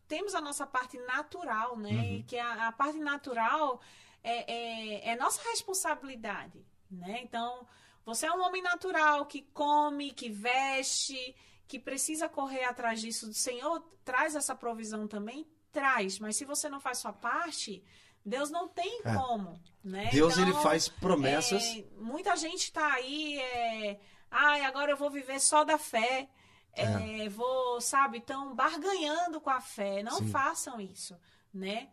[0.07, 1.91] temos a nossa parte natural, né?
[1.91, 2.23] Uhum.
[2.25, 3.81] Que a, a parte natural
[4.23, 7.19] é, é, é nossa responsabilidade, né?
[7.23, 7.67] Então,
[8.05, 11.35] você é um homem natural que come, que veste,
[11.67, 13.29] que precisa correr atrás disso.
[13.29, 15.47] O Senhor traz essa provisão também?
[15.71, 17.83] Traz, mas se você não faz sua parte,
[18.25, 19.13] Deus não tem é.
[19.13, 20.09] como, né?
[20.11, 21.63] Deus então, ele faz promessas.
[21.63, 23.99] É, muita gente está aí, é,
[24.31, 26.27] ai, agora eu vou viver só da fé.
[26.73, 27.25] É.
[27.25, 30.01] é vou, sabe, estão barganhando com a fé.
[30.01, 30.29] Não Sim.
[30.29, 31.15] façam isso,
[31.53, 31.89] né?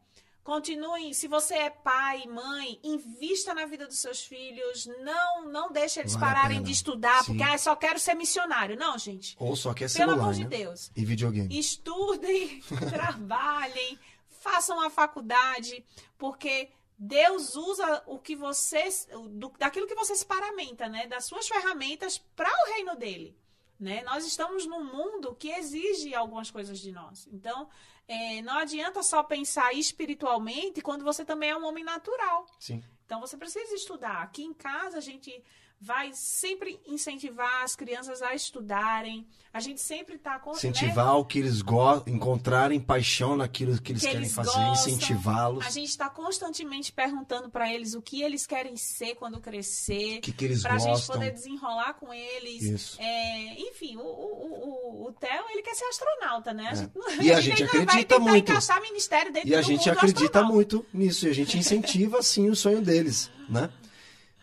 [0.47, 4.87] Continuem, se você é pai, mãe, invista na vida dos seus filhos.
[5.03, 7.33] Não, não deixe eles vale pararem de estudar, Sim.
[7.33, 8.77] porque ah, só quero ser missionário.
[8.77, 9.35] Não, gente.
[9.41, 10.45] Ou só quer celular, Pelo amor né?
[10.45, 10.93] de Deus.
[10.95, 11.59] E videogame.
[11.59, 15.85] Estudem, trabalhem, façam a faculdade,
[16.17, 18.85] porque Deus usa o que você,
[19.33, 23.37] do, daquilo que você se paramenta, né, das suas ferramentas para o reino dele.
[23.81, 24.05] Né?
[24.05, 27.29] Nós estamos num mundo que exige algumas coisas de nós.
[27.33, 27.69] Então,
[28.09, 32.47] é, não adianta só pensar espiritualmente quando você também é um homem natural.
[32.59, 32.83] Sim.
[33.05, 34.23] Então, você precisa estudar.
[34.23, 35.43] Aqui em casa, a gente
[35.81, 39.27] vai sempre incentivar as crianças a estudarem.
[39.53, 41.13] A gente sempre está com incentivar né?
[41.13, 45.67] o que eles gostam, encontrarem paixão naquilo que eles que querem eles fazer, incentivá-los.
[45.67, 50.21] A gente está constantemente perguntando para eles o que eles querem ser quando crescer, o
[50.23, 52.63] que, que eles pra gostam, a gente poder desenrolar com eles.
[52.63, 53.01] Isso.
[53.01, 56.71] É, enfim, o, o, o, o Theo ele quer ser astronauta, né?
[57.07, 57.17] A é.
[57.17, 58.53] gente, e a, a gente, gente acredita muito.
[58.83, 62.81] ministério dentro e a gente acredita muito nisso e a gente incentiva sim o sonho
[62.81, 63.71] deles, né?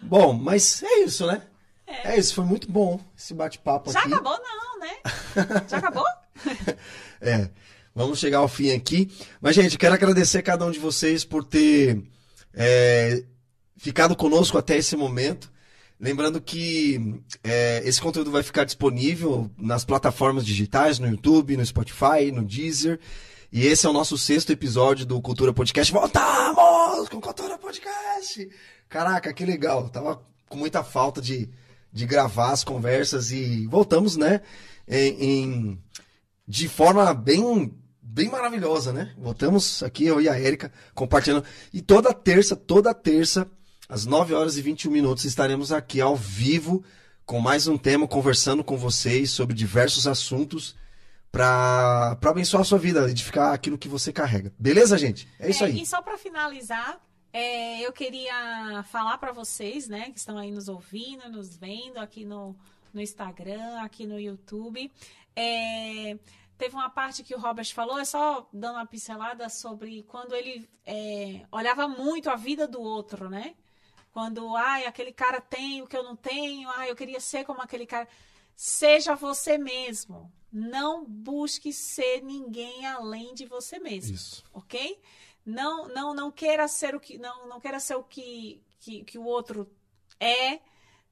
[0.04, 1.42] Bom, mas é isso, né?
[1.86, 4.10] É, é isso, foi muito bom esse bate-papo aqui.
[4.10, 4.96] Já acabou, não, né?
[5.68, 6.06] Já acabou?
[7.22, 7.50] é,
[7.94, 9.12] vamos chegar ao fim aqui.
[9.42, 12.02] Mas, gente, quero agradecer a cada um de vocês por ter
[12.54, 13.24] é,
[13.78, 15.52] ficado conosco até esse momento.
[16.00, 22.32] Lembrando que é, esse conteúdo vai ficar disponível nas plataformas digitais, no YouTube, no Spotify,
[22.32, 23.00] no Deezer.
[23.52, 25.94] E esse é o nosso sexto episódio do Cultura Podcast.
[25.94, 28.50] Voltamos com Cultura Podcast!
[28.94, 29.90] Caraca, que legal.
[29.90, 31.50] Tava com muita falta de,
[31.92, 34.42] de gravar as conversas e voltamos, né?
[34.88, 35.84] Em, em,
[36.48, 39.12] de forma bem bem maravilhosa, né?
[39.18, 41.44] Voltamos aqui, eu e a Érica, compartilhando.
[41.74, 43.50] E toda terça, toda terça,
[43.90, 46.84] às 9 horas e 21 minutos, estaremos aqui ao vivo
[47.26, 50.76] com mais um tema, conversando com vocês sobre diversos assuntos
[51.32, 54.54] para abençoar a sua vida, edificar aquilo que você carrega.
[54.60, 55.28] Beleza, gente?
[55.40, 55.82] É isso é, aí.
[55.82, 57.02] E só para finalizar,
[57.34, 62.24] é, eu queria falar para vocês, né, que estão aí nos ouvindo, nos vendo aqui
[62.24, 62.56] no,
[62.94, 64.92] no Instagram, aqui no YouTube.
[65.36, 66.16] É,
[66.60, 70.70] teve uma parte que o Robert falou, é só dando uma pincelada sobre quando ele
[70.86, 73.56] é, olhava muito a vida do outro, né?
[74.12, 77.64] Quando, ai, aquele cara tem o que eu não tenho, ai, eu queria ser como
[77.64, 78.08] aquele cara.
[78.56, 80.32] Seja você mesmo.
[80.52, 84.14] Não busque ser ninguém além de você mesmo.
[84.14, 84.44] Isso.
[84.54, 85.02] Ok?
[85.46, 89.18] Não, não, não queira ser o que, não, não queira ser o que, que, que
[89.18, 89.70] o outro
[90.20, 90.60] é,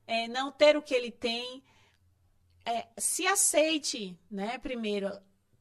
[0.08, 1.64] é, não ter o que ele tem.
[2.66, 4.58] É, se aceite, né?
[4.60, 5.12] Primeiro,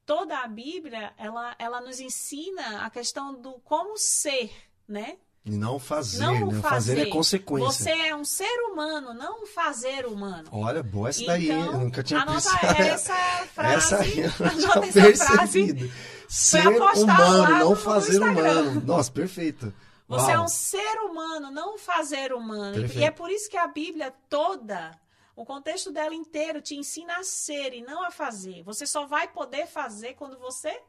[0.05, 4.53] toda a Bíblia ela, ela nos ensina a questão do como ser,
[4.87, 5.19] né?
[5.45, 6.61] E não fazer, não né?
[6.61, 6.69] Fazer.
[6.69, 7.73] fazer é consequência.
[7.73, 10.49] Você é um ser humano, não um fazer humano.
[10.53, 13.15] Olha, boa essa daí, então, eu nunca tinha anota essa
[13.55, 13.75] frase.
[13.75, 15.91] Essa aí eu anota essa frase
[16.31, 18.81] ser humano, não fazer humano.
[18.87, 19.75] Nossa, perfeito.
[20.07, 20.43] Você é Uau.
[20.43, 22.75] é um ser humano, não um fazer humano.
[22.75, 23.01] Perfeito.
[23.01, 24.93] E é por isso que a Bíblia toda,
[25.35, 28.63] o contexto dela inteiro, te ensina a ser e não a fazer.
[28.63, 30.81] Você só vai poder fazer quando você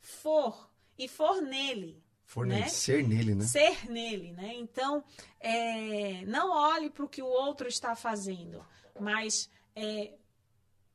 [0.00, 0.68] for
[0.98, 2.02] e for nele.
[2.24, 2.56] For né?
[2.56, 3.44] nele, ser nele, né?
[3.44, 4.52] Ser nele, né?
[4.54, 5.02] Então,
[5.40, 8.64] é, não olhe para o que o outro está fazendo,
[8.98, 10.12] mas é,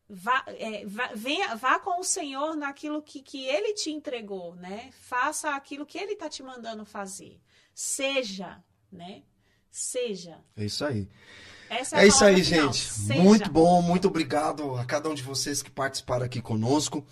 [0.10, 4.89] vá, é, vá, venha, vá com o Senhor naquilo que, que Ele te entregou, né?
[4.91, 7.39] Faça aquilo que Ele está te mandando fazer.
[7.74, 9.24] Seja, né?
[9.72, 10.38] Seja.
[10.56, 11.10] É isso aí.
[11.70, 12.72] Essa É a isso aí, final.
[12.72, 12.91] gente.
[12.91, 13.22] Seja.
[13.22, 17.06] Muito bom, muito obrigado a cada um de vocês que participaram aqui conosco.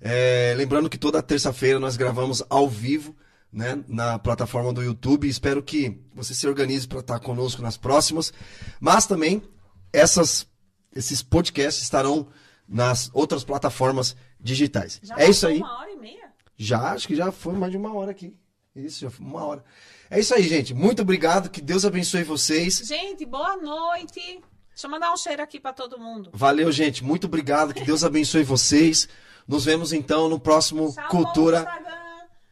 [0.00, 3.16] É, lembrando que toda terça-feira nós gravamos ao vivo,
[3.52, 5.28] né, na plataforma do YouTube.
[5.28, 8.32] Espero que você se organize para estar conosco nas próximas.
[8.80, 9.42] Mas também
[9.92, 10.46] essas,
[10.98, 12.28] esses podcasts estarão
[12.68, 15.00] nas outras plataformas digitais.
[15.02, 15.58] Já é isso aí.
[15.58, 16.32] Uma hora e meia?
[16.56, 18.36] Já, acho que já foi mais de uma hora aqui.
[18.74, 19.64] Isso, já foi uma hora.
[20.10, 20.74] É isso aí, gente.
[20.74, 21.48] Muito obrigado.
[21.48, 22.82] Que Deus abençoe vocês.
[22.84, 24.20] Gente, boa noite.
[24.20, 26.30] Deixa eu mandar um cheiro aqui para todo mundo.
[26.32, 27.04] Valeu, gente.
[27.04, 27.72] Muito obrigado.
[27.72, 29.08] Que Deus abençoe vocês.
[29.46, 31.60] Nos vemos então no próximo Cultura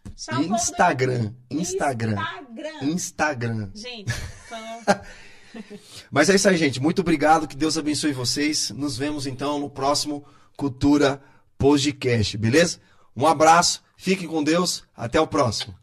[0.09, 0.55] Instagram.
[0.55, 1.35] Instagram.
[1.51, 2.17] Instagram.
[2.17, 2.79] Instagram.
[2.83, 3.71] Instagram.
[3.75, 4.13] Gente,
[4.49, 4.95] tô...
[6.11, 6.81] Mas é isso aí, gente.
[6.81, 7.47] Muito obrigado.
[7.47, 8.71] Que Deus abençoe vocês.
[8.71, 10.25] Nos vemos então no próximo
[10.57, 11.23] Cultura
[11.59, 12.79] Podcast, beleza?
[13.17, 13.83] Um abraço.
[13.97, 14.85] Fiquem com Deus.
[14.97, 15.75] Até o próximo.